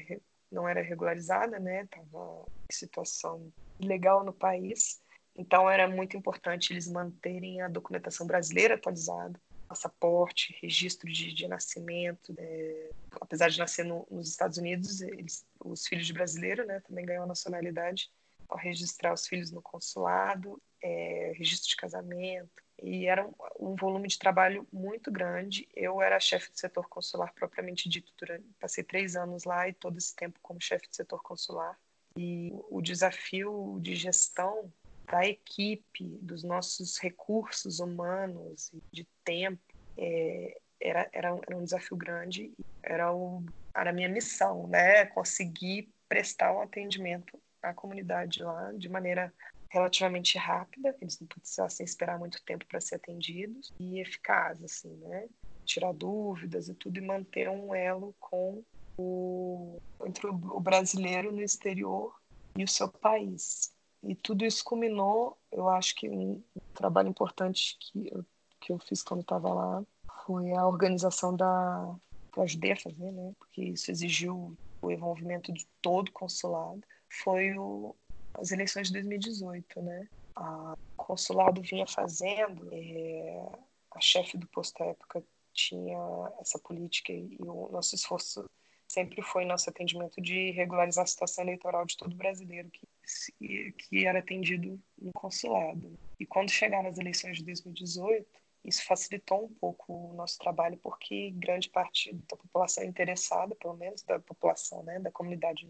não 0.54 0.68
era 0.68 0.82
regularizada, 0.82 1.60
né? 1.60 1.84
Estava 1.84 2.46
em 2.70 2.74
situação 2.74 3.52
ilegal 3.80 4.24
no 4.24 4.34
país. 4.34 5.02
Então 5.36 5.70
era 5.70 5.88
muito 5.88 6.16
importante 6.16 6.72
eles 6.72 6.88
manterem 6.88 7.62
a 7.62 7.68
documentação 7.68 8.28
brasileira 8.28 8.76
atualizada, 8.76 9.40
passaporte, 9.68 10.56
registro 10.62 11.12
de, 11.12 11.34
de 11.34 11.48
nascimento. 11.48 12.34
É, 12.38 12.90
apesar 13.20 13.50
de 13.50 13.58
nascer 13.58 13.84
no, 13.84 14.08
nos 14.10 14.30
Estados 14.30 14.58
Unidos, 14.58 15.02
eles, 15.02 15.46
os 15.60 15.88
filhos 15.88 16.06
de 16.06 16.14
brasileiro, 16.14 16.66
né, 16.66 16.80
também 16.82 17.06
ganham 17.06 17.26
nacionalidade 17.26 18.12
ao 18.48 18.58
registrar 18.58 19.14
os 19.14 19.26
filhos 19.26 19.52
no 19.52 19.62
consulado, 19.62 20.62
é, 20.82 21.34
registro 21.36 21.70
de 21.70 21.76
casamento. 21.76 22.63
E 22.82 23.06
era 23.06 23.26
um, 23.26 23.34
um, 23.60 23.76
volume 23.76 24.08
de 24.08 24.18
trabalho 24.18 24.68
muito 24.72 25.12
grande. 25.12 25.68
Eu 25.76 26.02
era 26.02 26.20
chefe 26.20 26.52
do 26.52 26.58
setor 26.58 26.88
consular 26.88 27.34
propriamente 27.34 27.88
dito. 27.88 28.12
Durante, 28.18 28.46
passei 28.60 28.84
três 28.84 29.16
anos 29.16 29.44
lá 29.44 29.68
e 29.68 29.74
todo 29.74 29.98
esse 29.98 30.16
tempo 30.16 30.40
como 30.42 30.62
chefe 30.62 30.88
do 30.88 30.96
setor 30.96 31.22
consular. 31.22 31.78
E 32.18 32.52
o 32.70 32.82
desafio 32.82 33.80
de 33.82 33.96
gestão 33.96 34.72
da 35.06 35.26
equipe, 35.26 36.04
dos 36.22 36.44
nossos 36.44 36.98
recursos 36.98 37.80
humanos 37.80 38.72
e 38.74 38.82
de 38.92 39.08
tempo, 39.24 39.62
é, 39.98 40.58
era, 40.80 41.10
era, 41.14 41.40
era, 41.48 41.58
um 41.58 41.64
desafio 41.64 41.96
grande. 41.96 42.54
Era, 42.82 43.14
o, 43.14 43.44
era 43.76 43.90
a 43.90 43.94
minha 43.94 44.10
missão, 44.10 44.68
né? 44.68 45.06
Conseguir 45.08 45.90
prestar 46.10 46.54
um 46.54 46.62
atendimento 46.62 47.40
à 47.62 47.74
comunidade 47.74 48.44
lá 48.44 48.72
de 48.74 48.90
maneira 48.90 49.34
relativamente 49.74 50.38
rápida, 50.38 50.96
eles 51.02 51.20
não 51.20 51.28
precisassem 51.28 51.84
esperar 51.84 52.20
muito 52.20 52.40
tempo 52.44 52.64
para 52.68 52.80
ser 52.80 52.96
atendidos, 52.96 53.74
e 53.80 54.00
eficaz, 54.00 54.64
assim, 54.64 54.96
né? 54.98 55.28
Tirar 55.66 55.92
dúvidas 55.94 56.70
e 56.70 56.76
tudo, 56.76 57.00
e 57.00 57.02
manter 57.02 57.50
um 57.50 57.74
elo 57.74 58.16
com 58.20 58.64
o, 58.96 59.82
entre 60.06 60.28
o 60.28 60.60
brasileiro 60.60 61.32
no 61.32 61.42
exterior 61.42 62.14
e 62.56 62.64
o 62.64 62.68
seu 62.68 62.88
país. 62.88 63.74
E 64.04 64.14
tudo 64.14 64.46
isso 64.46 64.64
culminou, 64.64 65.40
eu 65.52 65.68
acho 65.68 65.96
que 65.96 66.08
um 66.08 66.44
trabalho 66.76 67.10
importante 67.10 67.76
que 67.80 68.10
eu, 68.14 68.24
que 68.62 68.72
eu 68.72 68.78
fiz 68.78 69.02
quando 69.02 69.22
estava 69.22 69.52
lá 69.52 69.84
foi 70.24 70.52
a 70.52 70.68
organização 70.68 71.36
da. 71.36 71.96
que 72.32 72.38
eu 72.38 72.44
ajudei 72.44 72.74
a 72.74 72.78
fazer, 72.78 73.12
né? 73.12 73.34
Porque 73.40 73.64
isso 73.64 73.90
exigiu 73.90 74.56
o 74.84 74.92
envolvimento 74.92 75.52
de 75.52 75.66
todo 75.82 76.10
o 76.10 76.12
consulado. 76.12 76.82
Foi 77.24 77.58
o, 77.58 77.96
as 78.36 78.52
eleições 78.52 78.88
de 78.88 78.94
2018, 78.94 79.82
né? 79.82 80.08
A, 80.36 80.78
consulado 80.98 81.62
vinha 81.62 81.86
fazendo, 81.86 82.70
é, 82.72 83.46
a 83.92 84.00
chefe 84.00 84.38
do 84.38 84.48
posto 84.48 84.82
à 84.82 84.88
época 84.88 85.24
tinha 85.54 85.98
essa 86.40 86.58
política 86.60 87.14
e 87.14 87.38
o 87.40 87.70
nosso 87.72 87.94
esforço 87.96 88.50
sempre 88.88 89.22
foi 89.22 89.44
nosso 89.44 89.70
atendimento 89.70 90.22
de 90.22 90.52
regularizar 90.52 91.04
a 91.04 91.08
situação 91.08 91.44
eleitoral 91.44 91.86
de 91.86 91.98
todo 91.98 92.16
brasileiro 92.16 92.70
que, 92.70 93.72
que 93.74 94.06
era 94.06 94.20
atendido 94.20 94.80
no 95.00 95.12
consulado. 95.14 95.98
E 96.20 96.26
quando 96.26 96.52
chegaram 96.52 96.90
as 96.90 97.00
eleições 97.00 97.38
de 97.38 97.44
2018, 97.44 98.28
isso 98.64 98.86
facilitou 98.86 99.46
um 99.46 99.54
pouco 99.56 99.94
o 99.94 100.14
nosso 100.14 100.38
trabalho, 100.38 100.78
porque 100.78 101.32
grande 101.32 101.70
parte 101.70 102.14
da 102.14 102.38
população 102.38 102.84
interessada, 102.84 103.56
pelo 103.56 103.76
menos 103.76 104.04
da 104.04 104.20
população, 104.20 104.84
né, 104.84 105.00
da 105.00 105.12
comunidade 105.12 105.68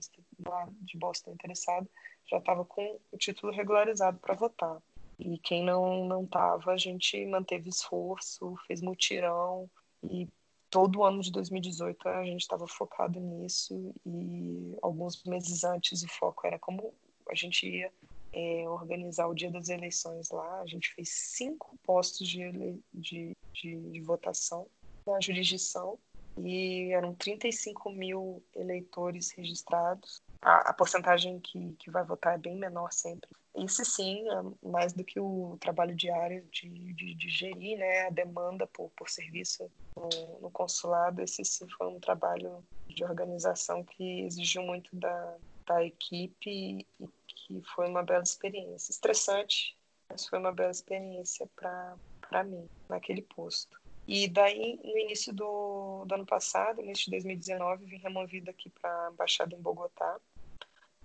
de 0.82 0.98
Boston 0.98 1.32
interessada, 1.32 1.90
já 2.30 2.38
estava 2.38 2.66
com 2.66 3.00
o 3.12 3.18
título 3.18 3.52
regularizado 3.52 4.18
para 4.20 4.36
votar. 4.36 4.82
E 5.20 5.38
quem 5.38 5.64
não 5.64 6.06
não 6.06 6.24
estava, 6.24 6.72
a 6.72 6.78
gente 6.78 7.26
manteve 7.26 7.70
esforço, 7.70 8.56
fez 8.68 8.82
mutirão 8.82 9.70
e 10.04 10.28
todo 10.70 11.00
o 11.00 11.04
ano 11.04 11.22
de 11.22 11.32
2018 11.32 12.10
a 12.10 12.26
gente 12.26 12.42
estava 12.42 12.68
focado 12.68 13.20
nisso 13.20 13.94
e 14.06 14.76
alguns 14.82 15.24
meses 15.24 15.64
antes 15.64 16.02
o 16.02 16.08
foco 16.08 16.48
era 16.48 16.58
como 16.58 16.94
a 17.30 17.36
gente 17.36 17.68
ia 17.68 17.92
é, 18.34 18.68
organizar 18.68 19.28
o 19.28 19.36
dia 19.36 19.52
das 19.52 19.70
eleições 19.70 20.32
lá. 20.32 20.62
A 20.62 20.66
gente 20.66 20.94
fez 20.94 21.10
cinco 21.10 21.78
postos 21.84 22.28
de, 22.28 22.52
de, 22.92 23.38
de, 23.52 23.76
de 23.92 24.02
votação 24.02 24.68
na 25.06 25.22
jurisdição 25.22 26.00
e 26.38 26.92
eram 26.92 27.14
35 27.14 27.92
mil 27.92 28.44
eleitores 28.56 29.32
registrados. 29.32 30.22
A, 30.44 30.70
a 30.70 30.74
porcentagem 30.74 31.40
que, 31.40 31.74
que 31.80 31.90
vai 31.90 32.04
votar 32.04 32.36
é 32.36 32.38
bem 32.38 32.58
menor 32.58 32.92
sempre. 32.92 33.30
Esse 33.56 33.86
sim 33.86 34.28
é 34.30 34.68
mais 34.68 34.92
do 34.94 35.04
que 35.04 35.20
o 35.20 35.58
trabalho 35.60 35.96
diário 35.96 36.44
de, 36.52 36.94
de, 36.94 37.14
de 37.14 37.30
gerir 37.30 37.78
né, 37.78 38.08
a 38.08 38.10
demanda 38.10 38.68
por, 38.68 38.90
por 38.92 39.10
serviço 39.10 39.72
no, 39.96 40.40
no, 40.42 40.52
consulado. 40.52 41.22
Esse 41.22 41.46
sim 41.46 41.68
foi 41.70 41.88
um 41.88 42.00
trabalho 42.00 42.64
de 42.88 43.04
organização 43.04 43.84
que 43.84 44.22
exigiu 44.22 44.64
muito 44.64 44.94
da, 44.96 45.38
da 45.66 45.84
equipe 45.84 46.50
e 47.00 47.08
que 47.28 47.62
foi 47.74 47.88
uma 47.88 48.04
bela 48.04 48.24
experiência. 48.24 48.92
Estressante, 48.92 49.78
mas 50.10 50.28
foi 50.28 50.40
uma 50.40 50.52
bela 50.52 50.72
experiência 50.72 51.48
para 51.56 52.44
mim, 52.44 52.68
naquele 52.90 53.22
posto. 53.22 53.82
E 54.06 54.28
daí, 54.28 54.80
no 54.84 54.98
início 54.98 55.34
do, 55.34 56.04
do 56.06 56.16
ano 56.16 56.26
passado, 56.26 56.82
início 56.82 57.06
de 57.06 57.12
2019, 57.12 57.86
vim 57.86 57.98
removida 57.98 58.52
aqui 58.52 58.70
para 58.70 58.90
a 58.90 59.12
Embaixada 59.12 59.56
em 59.56 59.62
Bogotá, 59.62 60.20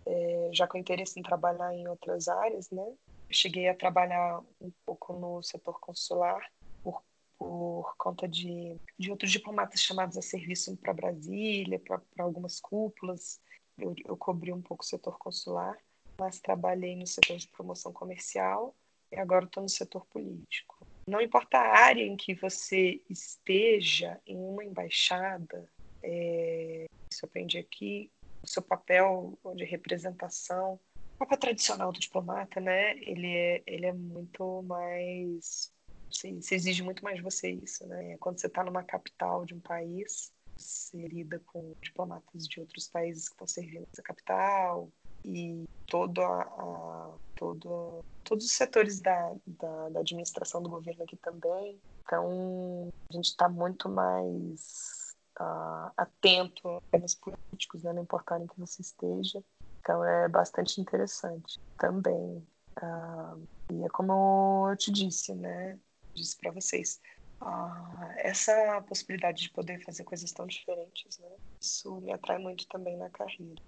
é, 0.09 0.51
já 0.53 0.67
com 0.67 0.79
interesse 0.79 1.21
em 1.21 1.23
trabalhar 1.23 1.75
em 1.75 1.87
outras 1.87 2.29
áreas, 2.29 2.71
né? 2.71 2.85
cheguei 3.31 3.69
a 3.69 3.75
trabalhar 3.75 4.41
um 4.61 4.71
pouco 4.85 5.13
no 5.13 5.43
setor 5.43 5.79
consular 5.81 6.41
por, 6.83 7.03
por 7.39 7.95
conta 7.97 8.27
de, 8.27 8.77
de 8.99 9.11
outros 9.11 9.31
diplomatas 9.31 9.83
chamados 9.83 10.17
a 10.17 10.23
serviço 10.23 10.77
para 10.77 10.95
Brasília, 10.95 11.79
para 11.79 12.01
algumas 12.19 12.61
cúpulas. 12.61 13.41
Eu, 13.77 13.95
eu 14.05 14.17
cobri 14.17 14.53
um 14.53 14.63
pouco 14.63 14.83
o 14.83 14.87
setor 14.87 15.19
consular, 15.19 15.77
mas 16.19 16.41
trabalhei 16.41 16.97
no 16.97 17.07
setor 17.07 17.37
de 17.37 17.49
promoção 17.49 17.93
comercial 17.93 18.75
e 19.13 19.17
agora 19.17 19.45
estou 19.45 19.63
no 19.63 19.69
setor 19.69 20.07
político. 20.07 20.87
Não 21.07 21.21
importa 21.21 21.59
a 21.59 21.79
área 21.79 22.03
em 22.03 22.17
que 22.17 22.35
você 22.35 23.01
esteja, 23.09 24.21
em 24.27 24.37
uma 24.37 24.65
embaixada, 24.65 25.71
é, 26.03 26.87
isso 27.11 27.25
aprendi 27.25 27.59
aqui, 27.59 28.11
seu 28.49 28.63
papel 28.63 29.39
de 29.55 29.65
representação, 29.65 30.81
o 31.15 31.19
papel 31.19 31.39
tradicional 31.39 31.91
do 31.93 31.99
diplomata, 31.99 32.61
né? 32.61 32.97
Ele 32.99 33.27
é, 33.27 33.63
ele 33.67 33.87
é 33.87 33.93
muito 33.93 34.63
mais. 34.63 35.73
Se, 36.11 36.41
se 36.41 36.55
exige 36.55 36.83
muito 36.83 37.03
mais 37.05 37.17
de 37.17 37.23
você 37.23 37.51
isso, 37.51 37.87
né? 37.87 38.17
Quando 38.19 38.41
você 38.41 38.47
está 38.47 38.63
numa 38.63 38.83
capital 38.83 39.45
de 39.45 39.55
um 39.55 39.61
país, 39.61 40.33
você 40.57 40.97
lida 41.09 41.41
com 41.47 41.75
diplomatas 41.83 42.47
de 42.47 42.61
outros 42.61 42.89
países 42.89 43.29
que 43.29 43.35
estão 43.35 43.47
servindo 43.47 43.87
essa 43.93 44.03
capital 44.03 44.89
e 45.25 45.65
todo 45.87 46.23
a, 46.23 46.43
a 46.43 47.15
todo, 47.35 48.05
todos 48.25 48.45
os 48.45 48.53
setores 48.53 49.01
da, 49.01 49.35
da, 49.47 49.89
da 49.91 50.01
administração 50.01 50.63
do 50.63 50.69
governo 50.69 51.03
aqui 51.03 51.17
também. 51.17 51.79
Então, 52.03 52.89
a 53.11 53.13
gente 53.13 53.27
está 53.27 53.49
muito 53.49 53.89
mais 53.89 55.08
uh, 55.39 55.93
atento 55.97 56.83
temas 56.91 57.15
políticos, 57.15 57.83
né, 57.83 57.93
não 57.93 58.03
importa 58.03 58.39
em 58.39 58.47
que 58.47 58.59
você 58.59 58.83
esteja. 58.83 59.43
Então 59.81 60.05
é 60.05 60.29
bastante 60.29 60.81
interessante 60.81 61.61
também. 61.79 62.47
Uh, 62.83 63.49
e 63.73 63.85
é 63.85 63.89
como 63.89 64.69
eu 64.71 64.77
te 64.77 64.91
disse, 64.91 65.35
né? 65.35 65.79
Disse 66.15 66.37
para 66.37 66.51
vocês. 66.51 67.01
Uh, 67.41 68.05
essa 68.17 68.83
possibilidade 68.83 69.43
de 69.43 69.51
poder 69.51 69.83
fazer 69.85 70.05
coisas 70.05 70.31
tão 70.33 70.47
diferentes, 70.47 71.19
né? 71.19 71.29
Isso 71.61 72.01
me 72.01 72.13
atrai 72.13 72.39
muito 72.39 72.67
também 72.69 72.97
na 72.97 73.09
carreira. 73.11 73.63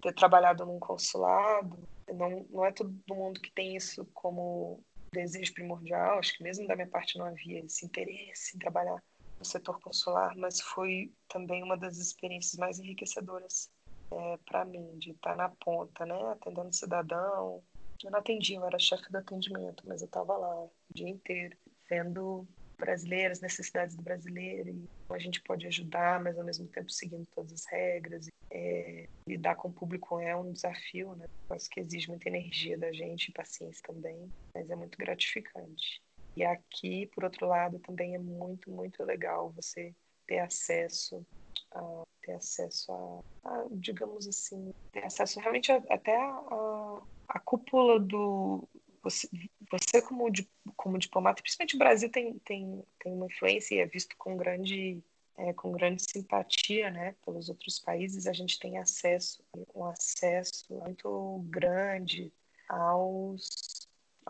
Ter 0.00 0.14
trabalhado 0.14 0.64
num 0.64 0.78
consulado, 0.78 1.78
não, 2.08 2.46
não 2.50 2.64
é 2.64 2.72
todo 2.72 2.94
mundo 3.10 3.40
que 3.40 3.52
tem 3.52 3.76
isso 3.76 4.06
como 4.14 4.80
desejo 5.12 5.52
primordial. 5.52 6.18
Acho 6.18 6.36
que 6.36 6.42
mesmo 6.42 6.66
da 6.66 6.76
minha 6.76 6.88
parte 6.88 7.18
não 7.18 7.26
havia 7.26 7.64
esse 7.64 7.84
interesse 7.84 8.56
em 8.56 8.58
trabalhar 8.58 9.02
no 9.40 9.46
setor 9.46 9.80
consular, 9.80 10.36
mas 10.36 10.60
foi 10.60 11.12
também 11.26 11.62
uma 11.62 11.76
das 11.76 11.96
experiências 11.96 12.56
mais 12.56 12.78
enriquecedoras 12.78 13.70
é, 14.12 14.36
para 14.44 14.64
mim, 14.64 14.98
de 14.98 15.12
estar 15.12 15.34
na 15.34 15.48
ponta, 15.48 16.04
né, 16.04 16.14
atendendo 16.32 16.74
cidadão. 16.74 17.64
Eu 18.04 18.10
não 18.10 18.18
atendia, 18.18 18.56
eu 18.56 18.66
era 18.66 18.78
chefe 18.78 19.10
do 19.10 19.18
atendimento, 19.18 19.82
mas 19.86 20.02
eu 20.02 20.06
estava 20.06 20.36
lá 20.36 20.64
o 20.64 20.70
dia 20.94 21.08
inteiro, 21.08 21.56
vendo 21.88 22.46
brasileiros, 22.78 23.40
necessidades 23.40 23.96
do 23.96 24.02
brasileiro, 24.02 24.70
e 24.70 24.84
a 25.10 25.18
gente 25.18 25.42
pode 25.42 25.66
ajudar, 25.66 26.22
mas 26.22 26.38
ao 26.38 26.44
mesmo 26.44 26.66
tempo 26.68 26.90
seguindo 26.90 27.26
todas 27.34 27.52
as 27.52 27.66
regras. 27.66 28.26
É, 28.52 29.04
lidar 29.28 29.54
com 29.54 29.68
o 29.68 29.72
público 29.72 30.18
é 30.18 30.34
um 30.34 30.52
desafio, 30.52 31.14
né? 31.14 31.26
Acho 31.50 31.68
que 31.68 31.80
exige 31.80 32.08
muita 32.08 32.28
energia 32.28 32.76
da 32.78 32.92
gente 32.92 33.32
paciência 33.32 33.82
também, 33.86 34.30
mas 34.54 34.68
é 34.70 34.74
muito 34.74 34.96
gratificante. 34.96 36.00
E 36.36 36.44
aqui, 36.44 37.06
por 37.14 37.24
outro 37.24 37.46
lado, 37.46 37.78
também 37.80 38.14
é 38.14 38.18
muito, 38.18 38.70
muito 38.70 39.02
legal 39.04 39.50
você 39.50 39.94
ter 40.26 40.38
acesso 40.38 41.26
a 41.72 42.02
ter 42.22 42.32
acesso 42.32 42.92
a, 42.92 43.20
a 43.44 43.66
digamos 43.70 44.26
assim, 44.26 44.74
ter 44.92 45.04
acesso 45.04 45.40
realmente 45.40 45.72
a, 45.72 45.76
até 45.88 46.16
a, 46.16 47.00
a, 47.28 47.40
cúpula 47.40 47.98
do 47.98 48.68
você, 49.02 49.28
você 49.70 50.02
como, 50.02 50.30
como 50.76 50.98
diplomata, 50.98 51.42
principalmente 51.42 51.76
o 51.76 51.78
Brasil 51.78 52.10
tem, 52.10 52.38
tem, 52.40 52.84
tem 52.98 53.12
uma 53.12 53.26
influência 53.26 53.74
e 53.74 53.78
é 53.78 53.86
visto 53.86 54.14
com 54.18 54.36
grande 54.36 55.02
é, 55.38 55.54
com 55.54 55.72
grande 55.72 56.02
simpatia, 56.02 56.90
né, 56.90 57.14
pelos 57.24 57.48
outros 57.48 57.78
países, 57.78 58.26
a 58.26 58.32
gente 58.32 58.58
tem 58.58 58.76
acesso, 58.76 59.42
um 59.74 59.84
acesso 59.86 60.66
muito 60.68 61.42
grande 61.48 62.30
aos, 62.68 63.48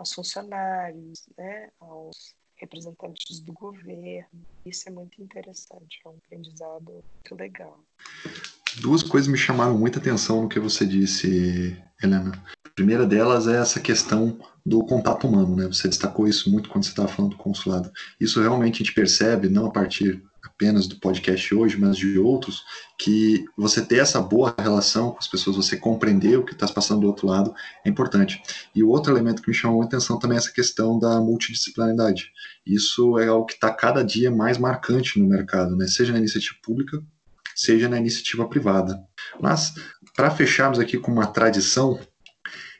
aos 0.00 0.14
funcionários, 0.14 1.28
né, 1.36 1.70
aos 1.78 2.34
representantes 2.56 3.40
do 3.40 3.52
governo. 3.52 4.46
Isso 4.64 4.88
é 4.88 4.92
muito 4.92 5.22
interessante, 5.22 6.00
é 6.04 6.08
um 6.08 6.16
aprendizado 6.16 6.90
muito 6.90 7.34
legal. 7.38 7.78
Duas 8.80 9.02
coisas 9.02 9.28
me 9.28 9.36
chamaram 9.36 9.76
muita 9.76 9.98
atenção 9.98 10.42
no 10.42 10.48
que 10.48 10.58
você 10.58 10.86
disse, 10.86 11.76
Helena. 12.02 12.32
Primeira 12.80 13.04
delas 13.04 13.46
é 13.46 13.58
essa 13.58 13.78
questão 13.78 14.38
do 14.64 14.82
contato 14.82 15.26
humano, 15.28 15.54
né? 15.54 15.66
Você 15.66 15.86
destacou 15.86 16.26
isso 16.26 16.50
muito 16.50 16.70
quando 16.70 16.84
você 16.84 16.88
estava 16.88 17.08
falando 17.08 17.32
do 17.32 17.36
consulado. 17.36 17.92
Isso 18.18 18.40
realmente 18.40 18.76
a 18.76 18.78
gente 18.78 18.94
percebe, 18.94 19.50
não 19.50 19.66
a 19.66 19.70
partir 19.70 20.22
apenas 20.42 20.86
do 20.86 20.98
podcast 20.98 21.54
hoje, 21.54 21.78
mas 21.78 21.98
de 21.98 22.18
outros, 22.18 22.62
que 22.98 23.44
você 23.54 23.82
ter 23.82 23.98
essa 23.98 24.18
boa 24.18 24.54
relação 24.58 25.10
com 25.10 25.18
as 25.18 25.28
pessoas, 25.28 25.56
você 25.56 25.76
compreender 25.76 26.38
o 26.38 26.42
que 26.42 26.54
está 26.54 26.66
passando 26.68 27.02
do 27.02 27.06
outro 27.06 27.26
lado, 27.26 27.52
é 27.84 27.90
importante. 27.90 28.40
E 28.74 28.82
o 28.82 28.88
outro 28.88 29.12
elemento 29.12 29.42
que 29.42 29.50
me 29.50 29.54
chamou 29.54 29.82
a 29.82 29.84
atenção 29.84 30.18
também 30.18 30.36
é 30.36 30.38
essa 30.38 30.50
questão 30.50 30.98
da 30.98 31.20
multidisciplinaridade. 31.20 32.32
Isso 32.66 33.18
é 33.18 33.28
algo 33.28 33.44
que 33.44 33.52
está 33.52 33.70
cada 33.70 34.02
dia 34.02 34.30
mais 34.30 34.56
marcante 34.56 35.20
no 35.20 35.28
mercado, 35.28 35.76
né? 35.76 35.86
seja 35.86 36.14
na 36.14 36.18
iniciativa 36.18 36.56
pública, 36.62 36.98
seja 37.54 37.90
na 37.90 37.98
iniciativa 37.98 38.48
privada. 38.48 38.98
Mas, 39.38 39.74
para 40.16 40.30
fecharmos 40.30 40.78
aqui 40.78 40.96
com 40.96 41.12
uma 41.12 41.26
tradição, 41.26 42.00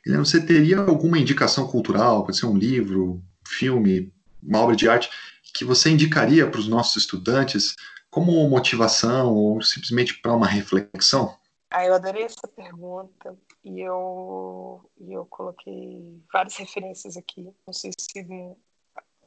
você 0.07 0.45
teria 0.45 0.79
alguma 0.79 1.19
indicação 1.19 1.67
cultural, 1.67 2.25
pode 2.25 2.39
ser 2.39 2.47
um 2.47 2.57
livro, 2.57 3.23
filme, 3.47 4.13
uma 4.43 4.61
obra 4.61 4.77
de 4.77 4.89
arte, 4.89 5.11
que 5.55 5.65
você 5.65 5.91
indicaria 5.91 6.49
para 6.49 6.61
os 6.61 6.69
nossos 6.69 7.03
estudantes 7.03 7.75
como 8.11 8.49
motivação 8.49 9.35
ou 9.35 9.63
simplesmente 9.63 10.21
para 10.21 10.35
uma 10.35 10.47
reflexão? 10.47 11.37
Ah, 11.71 11.85
eu 11.85 11.95
adorei 11.95 12.25
essa 12.25 12.49
pergunta 12.49 13.39
e 13.65 13.81
eu, 13.81 14.91
e 14.99 15.13
eu 15.13 15.25
coloquei 15.27 16.21
várias 16.33 16.57
referências 16.57 17.17
aqui. 17.17 17.53
Não 17.67 17.73
sei 17.73 17.93
se 17.97 18.27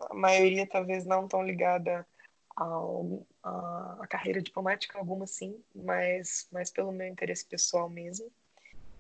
a 0.10 0.14
maioria 0.14 0.68
talvez 0.68 1.06
não 1.06 1.28
tão 1.28 1.44
ligada 1.44 2.06
ao, 2.56 3.26
a, 3.42 3.98
a 4.02 4.08
carreira 4.08 4.42
diplomática, 4.42 5.00
alguma 5.00 5.26
sim, 5.26 5.64
mas, 5.74 6.48
mas 6.52 6.70
pelo 6.70 6.92
meu 6.92 7.08
interesse 7.08 7.46
pessoal 7.46 7.90
mesmo. 7.90 8.30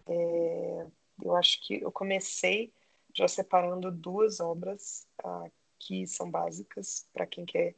É, 0.07 0.85
eu 1.23 1.35
acho 1.35 1.61
que 1.65 1.81
eu 1.81 1.91
comecei 1.91 2.73
já 3.15 3.27
separando 3.27 3.91
duas 3.91 4.39
obras 4.39 5.07
uh, 5.23 5.51
que 5.79 6.07
são 6.07 6.29
básicas 6.29 7.07
para 7.13 7.27
quem 7.27 7.45
quer 7.45 7.75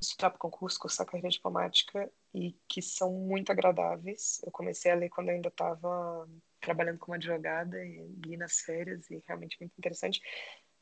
estudar 0.00 0.30
para 0.30 0.38
concurso, 0.38 0.78
cursar 0.78 1.06
carreira 1.06 1.28
diplomática 1.28 2.10
e 2.34 2.54
que 2.68 2.82
são 2.82 3.12
muito 3.12 3.50
agradáveis. 3.50 4.40
Eu 4.44 4.52
comecei 4.52 4.90
a 4.90 4.94
ler 4.94 5.08
quando 5.08 5.30
ainda 5.30 5.48
estava 5.48 6.28
trabalhando 6.60 6.98
como 6.98 7.14
advogada 7.14 7.82
e 7.84 8.06
li 8.24 8.36
nas 8.36 8.60
férias 8.60 9.10
e 9.10 9.22
realmente 9.26 9.56
muito 9.60 9.72
interessante. 9.78 10.20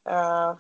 Uh, 0.05 0.59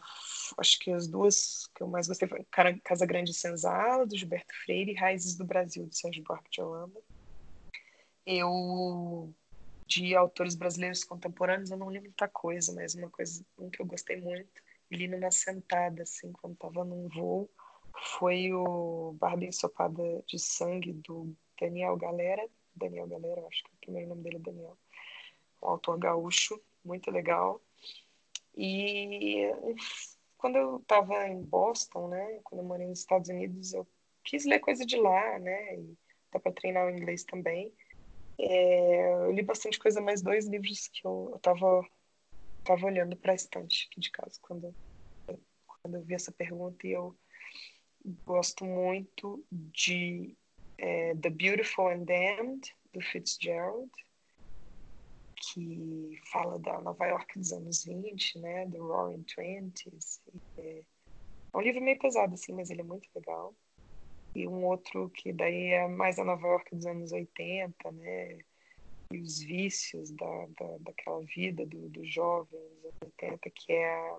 acho 0.58 0.78
que 0.78 0.92
as 0.92 1.08
duas 1.08 1.66
que 1.74 1.82
eu 1.82 1.88
mais 1.88 2.06
gostei 2.06 2.28
foram 2.28 2.44
Casa 2.84 3.04
Grande 3.04 3.32
e 3.32 3.34
Senzala, 3.34 4.06
do 4.06 4.16
Gilberto 4.16 4.54
Freire, 4.64 4.92
e 4.92 4.94
Raízes 4.94 5.36
do 5.36 5.44
Brasil, 5.44 5.84
do 5.86 5.94
Sérgio 5.94 6.22
Buarque 6.22 6.50
de 6.50 6.60
Holanda. 6.60 7.00
Eu, 8.24 9.34
de 9.86 10.14
autores 10.14 10.54
brasileiros 10.54 11.04
contemporâneos, 11.04 11.70
eu 11.70 11.76
não 11.76 11.90
li 11.90 12.00
muita 12.00 12.28
coisa, 12.28 12.72
mas 12.72 12.94
uma 12.94 13.10
coisa 13.10 13.44
um 13.58 13.70
que 13.70 13.80
eu 13.80 13.86
gostei 13.86 14.20
muito 14.20 14.62
li 14.96 15.08
numa 15.08 15.30
sentada, 15.30 16.02
assim, 16.02 16.32
quando 16.32 16.54
estava 16.54 16.84
num 16.84 17.08
voo, 17.08 17.50
foi 18.18 18.52
o 18.52 19.14
Barba 19.18 19.44
Ensopada 19.44 20.02
de 20.26 20.38
Sangue, 20.38 20.92
do 20.92 21.34
Daniel 21.60 21.96
Galera. 21.96 22.46
Daniel 22.74 23.06
Galera, 23.06 23.46
acho 23.46 23.64
que 23.64 23.70
o 23.70 23.80
primeiro 23.80 24.10
nome 24.10 24.22
dele 24.22 24.36
é 24.36 24.40
Daniel. 24.40 24.78
Um 25.62 25.68
autor 25.68 25.98
gaúcho, 25.98 26.60
muito 26.84 27.10
legal. 27.10 27.60
E 28.56 29.50
quando 30.36 30.56
eu 30.56 30.76
estava 30.78 31.26
em 31.28 31.42
Boston, 31.42 32.08
né, 32.08 32.40
quando 32.44 32.60
eu 32.60 32.66
morei 32.66 32.86
nos 32.86 33.00
Estados 33.00 33.28
Unidos, 33.28 33.72
eu 33.72 33.86
quis 34.24 34.44
ler 34.44 34.58
coisa 34.60 34.84
de 34.84 34.96
lá, 34.96 35.38
né, 35.38 35.76
e 35.78 35.96
dá 36.30 36.38
para 36.38 36.52
treinar 36.52 36.86
o 36.86 36.90
inglês 36.90 37.24
também. 37.24 37.72
É, 38.44 39.12
eu 39.26 39.30
li 39.30 39.42
bastante 39.42 39.78
coisa, 39.78 40.00
mais 40.00 40.20
dois 40.20 40.46
livros 40.46 40.88
que 40.88 41.06
eu, 41.06 41.32
estava 41.36 41.86
tava 42.64 42.86
olhando 42.86 43.16
para 43.16 43.32
a 43.32 43.34
estante 43.36 43.88
aqui 43.88 44.00
de 44.00 44.10
casa 44.10 44.38
quando, 44.42 44.74
quando 45.66 45.94
eu 45.96 46.02
vi 46.02 46.14
essa 46.14 46.32
pergunta 46.32 46.84
e 46.84 46.92
eu 46.92 47.16
gosto 48.24 48.64
muito 48.64 49.44
de 49.50 50.36
é, 50.76 51.14
The 51.14 51.30
Beautiful 51.30 51.88
and 51.88 52.04
Damned, 52.04 52.74
do 52.92 53.00
Fitzgerald, 53.00 53.90
que 55.36 56.20
fala 56.32 56.58
da 56.58 56.80
Nova 56.80 57.06
York 57.06 57.38
dos 57.38 57.52
anos 57.52 57.84
20, 57.84 58.38
né, 58.40 58.66
do 58.66 58.86
Roaring 58.86 59.22
Twenties. 59.22 60.20
É, 60.58 60.82
é 61.52 61.56
um 61.56 61.60
livro 61.60 61.80
meio 61.80 61.98
pesado, 61.98 62.34
assim, 62.34 62.52
mas 62.52 62.70
ele 62.70 62.80
é 62.80 62.84
muito 62.84 63.08
legal. 63.14 63.54
E 64.34 64.46
um 64.48 64.64
outro 64.64 65.10
que 65.10 65.32
daí 65.32 65.72
é 65.72 65.86
mais 65.86 66.18
a 66.18 66.24
Nova 66.24 66.46
York 66.46 66.74
dos 66.74 66.86
anos 66.86 67.12
80, 67.12 67.92
né, 67.92 68.38
e 69.12 69.20
os 69.20 69.40
vícios 69.40 70.10
da, 70.10 70.46
da, 70.58 70.78
daquela 70.80 71.20
vida 71.22 71.66
do, 71.66 71.88
dos 71.90 72.12
jovens 72.12 72.54
anos 72.82 72.96
80, 73.02 73.50
que 73.50 73.72
é, 73.72 74.16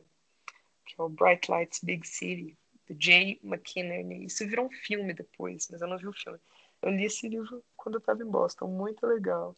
que 0.86 0.96
é 1.00 1.04
o 1.04 1.10
Bright 1.10 1.50
Lights 1.50 1.80
Big 1.84 2.08
City, 2.08 2.56
do 2.88 2.96
Jay 3.00 3.40
McKinnon. 3.44 4.12
Isso 4.24 4.46
virou 4.48 4.68
um 4.68 4.72
filme 4.72 5.14
depois, 5.14 5.68
mas 5.72 5.82
eu 5.82 5.88
não 5.88 5.98
vi 5.98 6.08
o 6.08 6.14
filme. 6.14 6.40
Eu 6.82 6.92
li 6.92 7.06
esse 7.06 7.28
livro 7.28 7.64
quando 7.76 7.96
eu 7.96 8.00
estava 8.00 8.22
em 8.22 8.30
Boston, 8.30 8.68
muito 8.68 9.06
legal. 9.08 9.56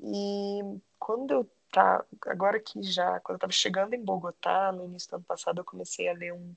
E 0.00 0.60
quando 0.98 1.32
eu 1.32 1.50
tá 1.70 2.04
agora 2.26 2.60
que 2.60 2.82
já, 2.82 3.18
quando 3.20 3.34
eu 3.34 3.36
estava 3.36 3.52
chegando 3.52 3.94
em 3.94 4.04
Bogotá, 4.04 4.70
no 4.70 4.84
início 4.84 5.10
do 5.10 5.16
ano 5.16 5.24
passado, 5.24 5.58
eu 5.58 5.64
comecei 5.64 6.08
a 6.08 6.12
ler 6.12 6.32
um, 6.32 6.54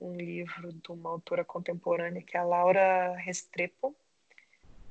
um 0.00 0.14
livro 0.14 0.72
de 0.72 0.90
uma 0.90 1.10
autora 1.10 1.44
contemporânea 1.44 2.22
que 2.22 2.36
é 2.36 2.40
a 2.40 2.44
Laura 2.44 3.14
Restrepo, 3.16 3.94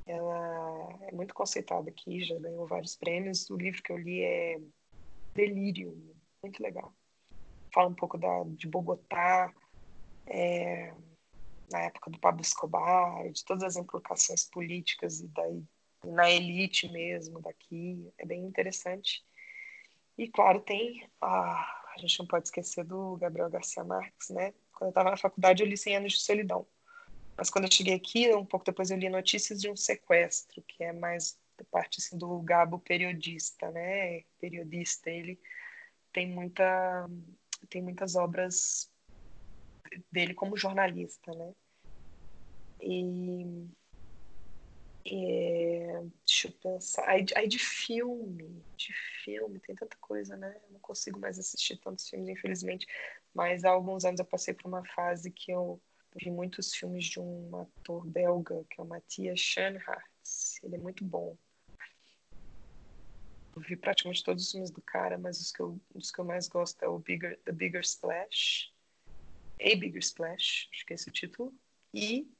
ela 0.06 1.00
é 1.04 1.12
muito 1.12 1.34
conceitada 1.34 1.90
aqui, 1.90 2.24
já 2.24 2.38
ganhou 2.40 2.66
vários 2.66 2.96
prêmios. 2.96 3.50
O 3.50 3.56
livro 3.56 3.84
que 3.84 3.92
eu 3.92 3.98
li 3.98 4.24
é 4.24 4.60
Delírio, 5.36 6.16
muito 6.42 6.62
legal. 6.62 6.94
Fala 7.72 7.90
um 7.90 7.94
pouco 7.94 8.18
da, 8.18 8.44
de 8.46 8.68
Bogotá, 8.68 9.54
é, 10.26 10.94
na 11.72 11.82
época 11.82 12.10
do 12.10 12.20
Pablo 12.20 12.42
Escobar, 12.42 13.30
de 13.32 13.46
todas 13.46 13.64
as 13.64 13.76
implicações 13.76 14.44
políticas 14.46 15.20
e 15.20 15.28
daí 15.28 15.64
na 16.04 16.30
elite 16.30 16.92
mesmo 16.92 17.40
daqui. 17.42 18.12
É 18.18 18.26
bem 18.26 18.44
interessante. 18.44 19.24
E 20.18 20.28
claro, 20.28 20.60
tem 20.62 21.08
a, 21.22 21.30
a 21.30 21.96
gente 21.98 22.20
não 22.20 22.26
pode 22.26 22.48
esquecer 22.48 22.84
do 22.84 23.16
Gabriel 23.18 23.50
Garcia 23.50 23.84
Marques, 23.84 24.30
né? 24.30 24.54
Quando 24.80 24.88
eu 24.88 24.92
estava 24.92 25.12
na 25.12 25.18
faculdade, 25.18 25.62
eu 25.62 25.68
li 25.68 25.78
100 25.78 25.98
anos 25.98 26.14
de 26.14 26.20
solidão 26.20 26.66
mas 27.40 27.50
quando 27.50 27.66
eu 27.66 27.72
cheguei 27.72 27.94
aqui, 27.94 28.36
um 28.36 28.46
pouco 28.46 28.66
depois 28.66 28.92
eu 28.92 28.98
li 28.98 29.08
notícias 29.08 29.62
de 29.62 29.70
um 29.70 29.76
sequestro, 29.76 30.62
que 30.62 30.84
é 30.84 30.92
mais 30.92 31.40
da 31.58 31.64
parte 31.64 32.02
assim, 32.02 32.18
do 32.18 32.42
Gabo 32.42 32.80
periodista, 32.80 33.72
né? 33.72 34.24
Periodista, 34.42 35.10
ele 35.10 35.40
tem 36.12 36.28
muita 36.28 37.10
tem 37.70 37.82
muitas 37.82 38.18
obras 38.18 38.92
dele 40.12 40.34
como 40.34 40.58
jornalista, 40.58 41.34
né? 41.34 41.56
E, 42.82 43.70
e 45.06 45.80
deixa 46.26 46.50
eu 46.50 46.52
pensar. 46.52 47.08
Aí, 47.08 47.26
aí, 47.38 47.48
de 47.48 47.60
filme, 47.60 48.66
de 48.76 48.94
filme, 49.24 49.60
tem 49.60 49.76
tanta 49.76 49.96
coisa, 50.02 50.36
né? 50.36 50.60
Eu 50.66 50.74
não 50.74 50.80
consigo 50.82 51.18
mais 51.18 51.40
assistir 51.40 51.78
tantos 51.78 52.10
filmes, 52.10 52.28
infelizmente. 52.28 52.86
Mas 53.34 53.64
há 53.64 53.70
alguns 53.70 54.06
anos 54.06 54.20
eu 54.20 54.26
passei 54.26 54.54
por 54.54 54.68
uma 54.68 54.86
fase 54.86 55.32
que 55.32 55.52
eu 55.52 55.82
vi 56.16 56.32
muitos 56.32 56.74
filmes 56.74 57.06
de 57.06 57.20
um 57.20 57.56
ator 57.56 58.06
belga, 58.06 58.66
que 58.70 58.80
é 58.80 58.84
o 58.84 58.88
Matthias 58.88 59.40
Schoenaerts. 59.40 60.62
Ele 60.64 60.76
é 60.76 60.80
muito 60.80 61.04
bom. 61.04 61.38
Eu 63.56 63.62
vi 63.62 63.76
praticamente 63.76 64.24
todos 64.24 64.46
os 64.46 64.52
filmes 64.52 64.72
do 64.72 64.82
cara, 64.82 65.18
mas 65.18 65.40
os 65.40 65.52
que 65.52 65.60
eu, 65.60 65.80
os 65.94 66.12
que 66.12 66.20
eu 66.20 66.26
mais 66.26 66.48
gosto 66.48 66.82
é 66.84 66.88
o 66.88 67.00
Bigger, 67.00 67.40
The 67.44 67.52
Bigger 67.52 67.82
Splash, 67.82 68.72
A 69.60 69.76
Bigger 69.76 70.00
Splash, 70.00 70.70
acho 70.72 70.86
que 70.86 70.94
é 70.94 70.96
esse 70.96 71.10
o 71.10 71.12
título, 71.12 71.54
e 71.94 72.32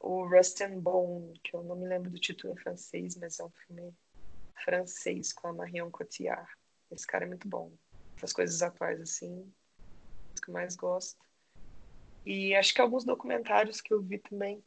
o 0.00 0.26
Rust 0.26 0.60
and 0.60 0.80
Bone, 0.80 1.38
que 1.42 1.54
eu 1.54 1.62
não 1.62 1.76
me 1.76 1.86
lembro 1.86 2.10
do 2.10 2.18
título 2.18 2.52
em 2.52 2.56
francês, 2.56 3.16
mas 3.16 3.38
é 3.40 3.44
um 3.44 3.50
filme 3.50 3.94
francês 4.64 5.32
com 5.32 5.48
a 5.48 5.52
Marion 5.52 5.90
Cotillard. 5.90 6.48
Esse 6.90 7.06
cara 7.06 7.24
é 7.24 7.28
muito 7.28 7.48
bom. 7.48 7.72
As 8.22 8.32
coisas 8.32 8.62
atuais, 8.62 9.00
assim, 9.00 9.52
que 10.42 10.50
eu 10.50 10.54
mais 10.54 10.76
gosto. 10.76 11.20
E 12.24 12.54
acho 12.54 12.72
que 12.72 12.80
alguns 12.80 13.04
documentários 13.04 13.80
que 13.80 13.92
eu 13.92 14.00
vi 14.00 14.18
também. 14.18 14.62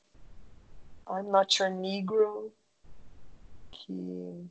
I'm 1.09 1.29
Not 1.31 1.61
Your 1.61 1.71
Negro, 1.71 2.53
que, 3.71 4.49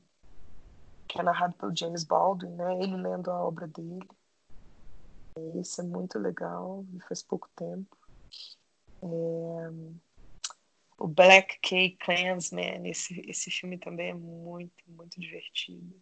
que 1.09 1.20
é 1.20 1.22
narrado 1.22 1.55
pelo 1.57 1.76
James 1.76 2.05
Baldwin, 2.05 2.55
né? 2.55 2.78
Ele 2.80 2.96
lendo 2.96 3.30
a 3.30 3.44
obra 3.44 3.66
dele. 3.66 4.09
Isso 5.61 5.80
é 5.80 5.84
muito 5.84 6.18
legal, 6.18 6.84
faz 7.09 7.22
pouco 7.22 7.48
tempo. 7.57 7.96
É... 9.02 10.05
O 10.96 11.09
Black 11.09 11.59
K 11.61 11.96
Klansman, 11.98 12.88
esse, 12.88 13.20
esse 13.28 13.50
filme 13.50 13.76
também 13.76 14.11
é 14.11 14.14
muito, 14.14 14.72
muito 14.86 15.20
divertido. 15.20 16.00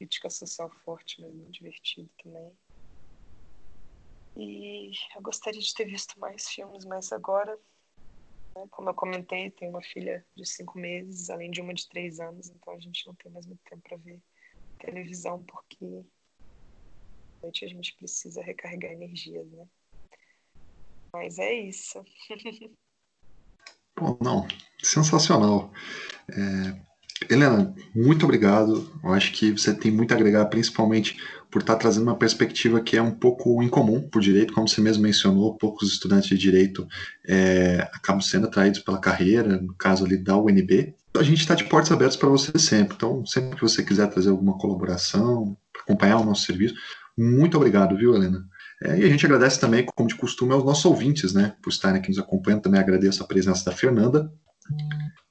Crítica 0.00 0.30
social 0.30 0.70
forte, 0.82 1.20
mas 1.20 1.30
muito 1.30 1.52
divertido 1.52 2.08
também. 2.22 2.58
E 4.34 4.92
eu 5.14 5.20
gostaria 5.20 5.60
de 5.60 5.74
ter 5.74 5.84
visto 5.84 6.18
mais 6.18 6.48
filmes, 6.48 6.86
mas 6.86 7.12
agora, 7.12 7.54
né, 8.56 8.66
como 8.70 8.88
eu 8.88 8.94
comentei, 8.94 9.50
tenho 9.50 9.72
uma 9.72 9.82
filha 9.82 10.26
de 10.34 10.46
cinco 10.46 10.78
meses, 10.78 11.28
além 11.28 11.50
de 11.50 11.60
uma 11.60 11.74
de 11.74 11.86
três 11.86 12.18
anos, 12.18 12.48
então 12.48 12.72
a 12.72 12.80
gente 12.80 13.06
não 13.06 13.14
tem 13.14 13.30
mais 13.30 13.44
muito 13.44 13.60
tempo 13.64 13.82
para 13.82 13.98
ver 13.98 14.22
televisão, 14.78 15.44
porque 15.44 15.84
à 17.42 17.42
noite 17.42 17.66
a 17.66 17.68
gente 17.68 17.94
precisa 17.94 18.42
recarregar 18.42 18.92
energias, 18.92 19.46
né? 19.52 19.68
Mas 21.12 21.38
é 21.38 21.52
isso. 21.52 22.02
Bom, 23.98 24.16
não, 24.22 24.48
sensacional. 24.82 25.70
É, 26.30 26.89
Helena, 27.30 27.72
muito 27.94 28.24
obrigado. 28.24 28.90
Eu 29.04 29.12
acho 29.12 29.32
que 29.32 29.52
você 29.52 29.72
tem 29.72 29.92
muito 29.92 30.12
a 30.12 30.16
agregar, 30.16 30.44
principalmente 30.46 31.16
por 31.48 31.60
estar 31.60 31.76
trazendo 31.76 32.02
uma 32.02 32.16
perspectiva 32.16 32.80
que 32.80 32.96
é 32.96 33.02
um 33.02 33.12
pouco 33.12 33.62
incomum 33.62 34.00
por 34.00 34.20
direito, 34.20 34.52
como 34.52 34.68
você 34.68 34.80
mesmo 34.80 35.02
mencionou, 35.02 35.56
poucos 35.56 35.92
estudantes 35.92 36.28
de 36.28 36.36
direito 36.36 36.86
é, 37.26 37.88
acabam 37.92 38.20
sendo 38.20 38.46
atraídos 38.46 38.80
pela 38.80 38.98
carreira, 38.98 39.60
no 39.60 39.74
caso 39.74 40.04
ali 40.04 40.16
da 40.16 40.36
UNB. 40.36 40.94
A 41.16 41.22
gente 41.22 41.40
está 41.40 41.54
de 41.54 41.64
portas 41.64 41.92
abertas 41.92 42.16
para 42.16 42.28
você 42.28 42.56
sempre, 42.58 42.94
então 42.96 43.24
sempre 43.24 43.56
que 43.56 43.62
você 43.62 43.82
quiser 43.82 44.08
trazer 44.08 44.30
alguma 44.30 44.58
colaboração, 44.58 45.56
acompanhar 45.82 46.18
o 46.18 46.24
nosso 46.24 46.46
serviço, 46.46 46.74
muito 47.16 47.56
obrigado, 47.56 47.96
viu, 47.96 48.14
Helena? 48.14 48.44
É, 48.82 48.98
e 48.98 49.04
a 49.04 49.08
gente 49.08 49.26
agradece 49.26 49.60
também, 49.60 49.84
como 49.84 50.08
de 50.08 50.14
costume, 50.14 50.52
aos 50.52 50.64
nossos 50.64 50.84
ouvintes, 50.84 51.32
né, 51.34 51.54
por 51.62 51.70
estarem 51.70 52.00
aqui 52.00 52.08
nos 52.08 52.18
acompanhando. 52.18 52.62
Também 52.62 52.80
agradeço 52.80 53.22
a 53.22 53.26
presença 53.26 53.64
da 53.64 53.76
Fernanda. 53.76 54.32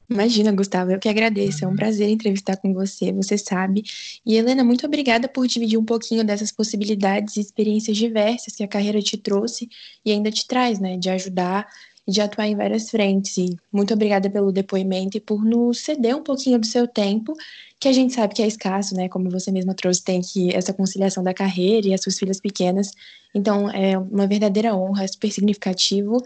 Imagina, 0.10 0.52
Gustavo, 0.52 0.92
eu 0.92 1.00
que 1.00 1.08
agradeço. 1.08 1.64
É 1.64 1.68
um 1.68 1.76
prazer 1.76 2.10
entrevistar 2.10 2.58
com 2.58 2.74
você, 2.74 3.12
você 3.12 3.38
sabe. 3.38 3.84
E 4.26 4.36
Helena, 4.36 4.64
muito 4.64 4.86
obrigada 4.88 5.28
por 5.28 5.46
dividir 5.48 5.78
um 5.78 5.86
pouquinho 5.86 6.24
dessas 6.24 6.52
possibilidades 6.52 7.38
e 7.38 7.42
experiências 7.42 7.96
diversas 7.96 8.56
que 8.56 8.64
a 8.64 8.68
carreira 8.68 9.02
te 9.04 9.18
trouxe 9.18 9.70
e 10.04 10.12
ainda 10.12 10.32
te 10.32 10.48
traz, 10.48 10.80
né? 10.80 10.98
De 10.98 11.12
ajudar 11.12 11.68
de 12.10 12.22
atuar 12.22 12.48
em 12.48 12.56
várias 12.56 12.90
frentes. 12.90 13.38
E 13.38 13.58
muito 13.72 13.94
obrigada 13.94 14.30
pelo 14.30 14.52
depoimento 14.52 15.18
e 15.18 15.22
por 15.22 15.44
nos 15.44 15.80
ceder 15.80 16.16
um 16.16 16.24
pouquinho 16.24 16.60
do 16.60 16.66
seu 16.66 16.88
tempo 16.88 17.34
que 17.80 17.88
a 17.88 17.94
gente 17.94 18.14
sabe 18.14 18.36
que 18.36 18.44
é 18.44 18.48
escasso, 18.48 18.94
né? 18.94 19.08
Como 19.08 19.30
você 19.30 19.52
mesma 19.52 19.74
trouxe, 19.74 20.04
tem 20.04 20.20
que 20.20 20.54
essa 20.54 20.74
conciliação 20.74 21.24
da 21.24 21.34
carreira 21.34 21.88
e 21.88 21.94
as 21.94 22.02
suas 22.02 22.20
filhas 22.20 22.40
pequenas. 22.40 22.92
Então, 23.34 23.70
é 23.70 23.98
uma 23.98 24.28
verdadeira 24.28 24.76
honra, 24.76 25.08
super 25.08 25.32
significativo. 25.32 26.18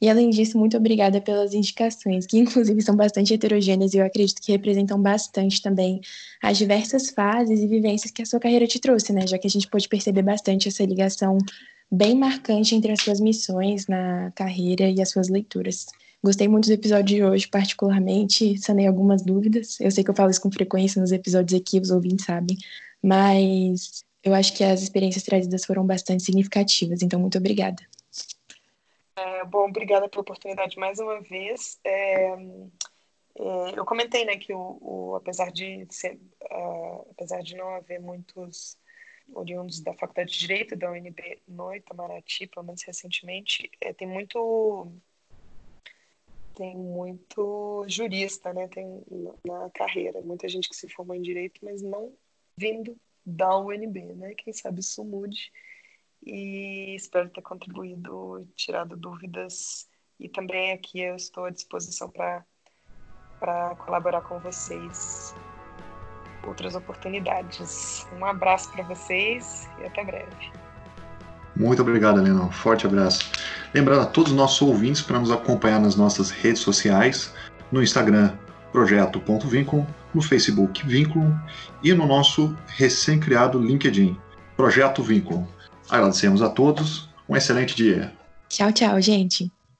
E 0.00 0.08
além 0.08 0.30
disso, 0.30 0.58
muito 0.58 0.76
obrigada 0.76 1.20
pelas 1.20 1.52
indicações, 1.52 2.26
que 2.26 2.38
inclusive 2.38 2.80
são 2.80 2.96
bastante 2.96 3.34
heterogêneas 3.34 3.92
e 3.92 3.98
eu 3.98 4.06
acredito 4.06 4.40
que 4.40 4.52
representam 4.52 5.00
bastante 5.00 5.60
também 5.60 6.00
as 6.42 6.56
diversas 6.56 7.10
fases 7.10 7.60
e 7.60 7.66
vivências 7.66 8.10
que 8.10 8.22
a 8.22 8.26
sua 8.26 8.40
carreira 8.40 8.66
te 8.66 8.78
trouxe, 8.78 9.12
né? 9.12 9.26
Já 9.26 9.36
que 9.36 9.46
a 9.46 9.50
gente 9.50 9.68
pôde 9.68 9.88
perceber 9.88 10.22
bastante 10.22 10.68
essa 10.68 10.84
ligação 10.84 11.36
bem 11.92 12.16
marcante 12.16 12.74
entre 12.74 12.90
as 12.90 13.02
suas 13.02 13.20
missões 13.20 13.86
na 13.86 14.32
carreira 14.34 14.88
e 14.88 15.02
as 15.02 15.10
suas 15.10 15.28
leituras. 15.28 15.84
Gostei 16.24 16.48
muito 16.48 16.66
do 16.66 16.72
episódio 16.72 17.16
de 17.16 17.22
hoje, 17.22 17.46
particularmente, 17.46 18.56
sanei 18.56 18.86
algumas 18.86 19.22
dúvidas. 19.22 19.78
Eu 19.78 19.90
sei 19.90 20.02
que 20.02 20.08
eu 20.08 20.14
falo 20.14 20.30
isso 20.30 20.40
com 20.40 20.50
frequência 20.50 21.00
nos 21.00 21.12
episódios 21.12 21.60
aqui, 21.60 21.78
os 21.78 21.90
ouvintes 21.90 22.24
sabem, 22.24 22.56
mas 23.02 24.04
eu 24.24 24.32
acho 24.32 24.56
que 24.56 24.64
as 24.64 24.82
experiências 24.82 25.22
trazidas 25.22 25.66
foram 25.66 25.84
bastante 25.84 26.22
significativas, 26.22 27.02
então 27.02 27.20
muito 27.20 27.36
obrigada. 27.36 27.82
É, 29.14 29.44
bom, 29.44 29.68
obrigada 29.68 30.08
pela 30.08 30.22
oportunidade 30.22 30.78
mais 30.78 30.98
uma 30.98 31.20
vez. 31.20 31.78
É, 31.84 32.24
é, 32.24 33.78
eu 33.78 33.84
comentei, 33.84 34.24
né, 34.24 34.38
que 34.38 34.54
o, 34.54 34.78
o 34.80 35.16
apesar 35.16 35.52
de 35.52 35.86
ser, 35.90 36.18
uh, 36.44 37.06
apesar 37.10 37.42
de 37.42 37.54
não 37.54 37.68
haver 37.74 38.00
muitos 38.00 38.78
oriundos 39.34 39.80
da 39.80 39.94
Faculdade 39.94 40.32
de 40.32 40.38
Direito 40.38 40.76
da 40.76 40.90
UNB 40.90 41.40
no 41.46 41.74
Itamaraty, 41.74 42.46
pelo 42.46 42.66
menos 42.66 42.82
recentemente, 42.82 43.70
é, 43.80 43.92
tem 43.92 44.06
muito 44.06 44.92
tem 46.54 46.76
muito 46.76 47.84
jurista, 47.88 48.52
né? 48.52 48.68
Tem 48.68 49.02
na 49.44 49.70
carreira, 49.70 50.20
muita 50.20 50.48
gente 50.48 50.68
que 50.68 50.76
se 50.76 50.88
formou 50.88 51.16
em 51.16 51.22
direito, 51.22 51.60
mas 51.62 51.82
não 51.82 52.12
vindo 52.56 52.96
da 53.24 53.56
UNB, 53.58 54.14
né? 54.14 54.34
Quem 54.34 54.52
sabe 54.52 54.80
isso 54.80 55.04
mude. 55.04 55.50
E 56.24 56.94
espero 56.94 57.30
ter 57.30 57.42
contribuído, 57.42 58.46
tirado 58.54 58.96
dúvidas 58.96 59.88
e 60.20 60.28
também 60.28 60.72
aqui 60.72 61.00
eu 61.00 61.16
estou 61.16 61.44
à 61.44 61.50
disposição 61.50 62.08
para 62.08 62.44
para 63.40 63.74
colaborar 63.74 64.20
com 64.22 64.38
vocês 64.38 65.34
outras 66.46 66.74
oportunidades. 66.74 68.06
Um 68.18 68.24
abraço 68.24 68.70
para 68.72 68.84
vocês 68.84 69.68
e 69.80 69.86
até 69.86 70.04
breve. 70.04 70.52
Muito 71.54 71.82
obrigado, 71.82 72.18
Helena. 72.18 72.42
Um 72.42 72.50
forte 72.50 72.86
abraço. 72.86 73.30
Lembrando 73.74 74.02
a 74.02 74.06
todos 74.06 74.32
os 74.32 74.36
nossos 74.36 74.62
ouvintes 74.62 75.02
para 75.02 75.18
nos 75.18 75.30
acompanhar 75.30 75.80
nas 75.80 75.96
nossas 75.96 76.30
redes 76.30 76.62
sociais, 76.62 77.34
no 77.70 77.82
Instagram, 77.82 78.32
projeto.vínculo, 78.72 79.86
no 80.14 80.22
Facebook, 80.22 80.86
Vínculo, 80.86 81.38
e 81.82 81.92
no 81.92 82.06
nosso 82.06 82.56
recém-criado 82.68 83.58
LinkedIn, 83.58 84.16
Projeto 84.56 85.02
Vínculo. 85.02 85.46
Agradecemos 85.90 86.42
a 86.42 86.48
todos. 86.48 87.08
Um 87.28 87.36
excelente 87.36 87.74
dia. 87.76 88.12
Tchau, 88.48 88.72
tchau, 88.72 89.00
gente. 89.00 89.50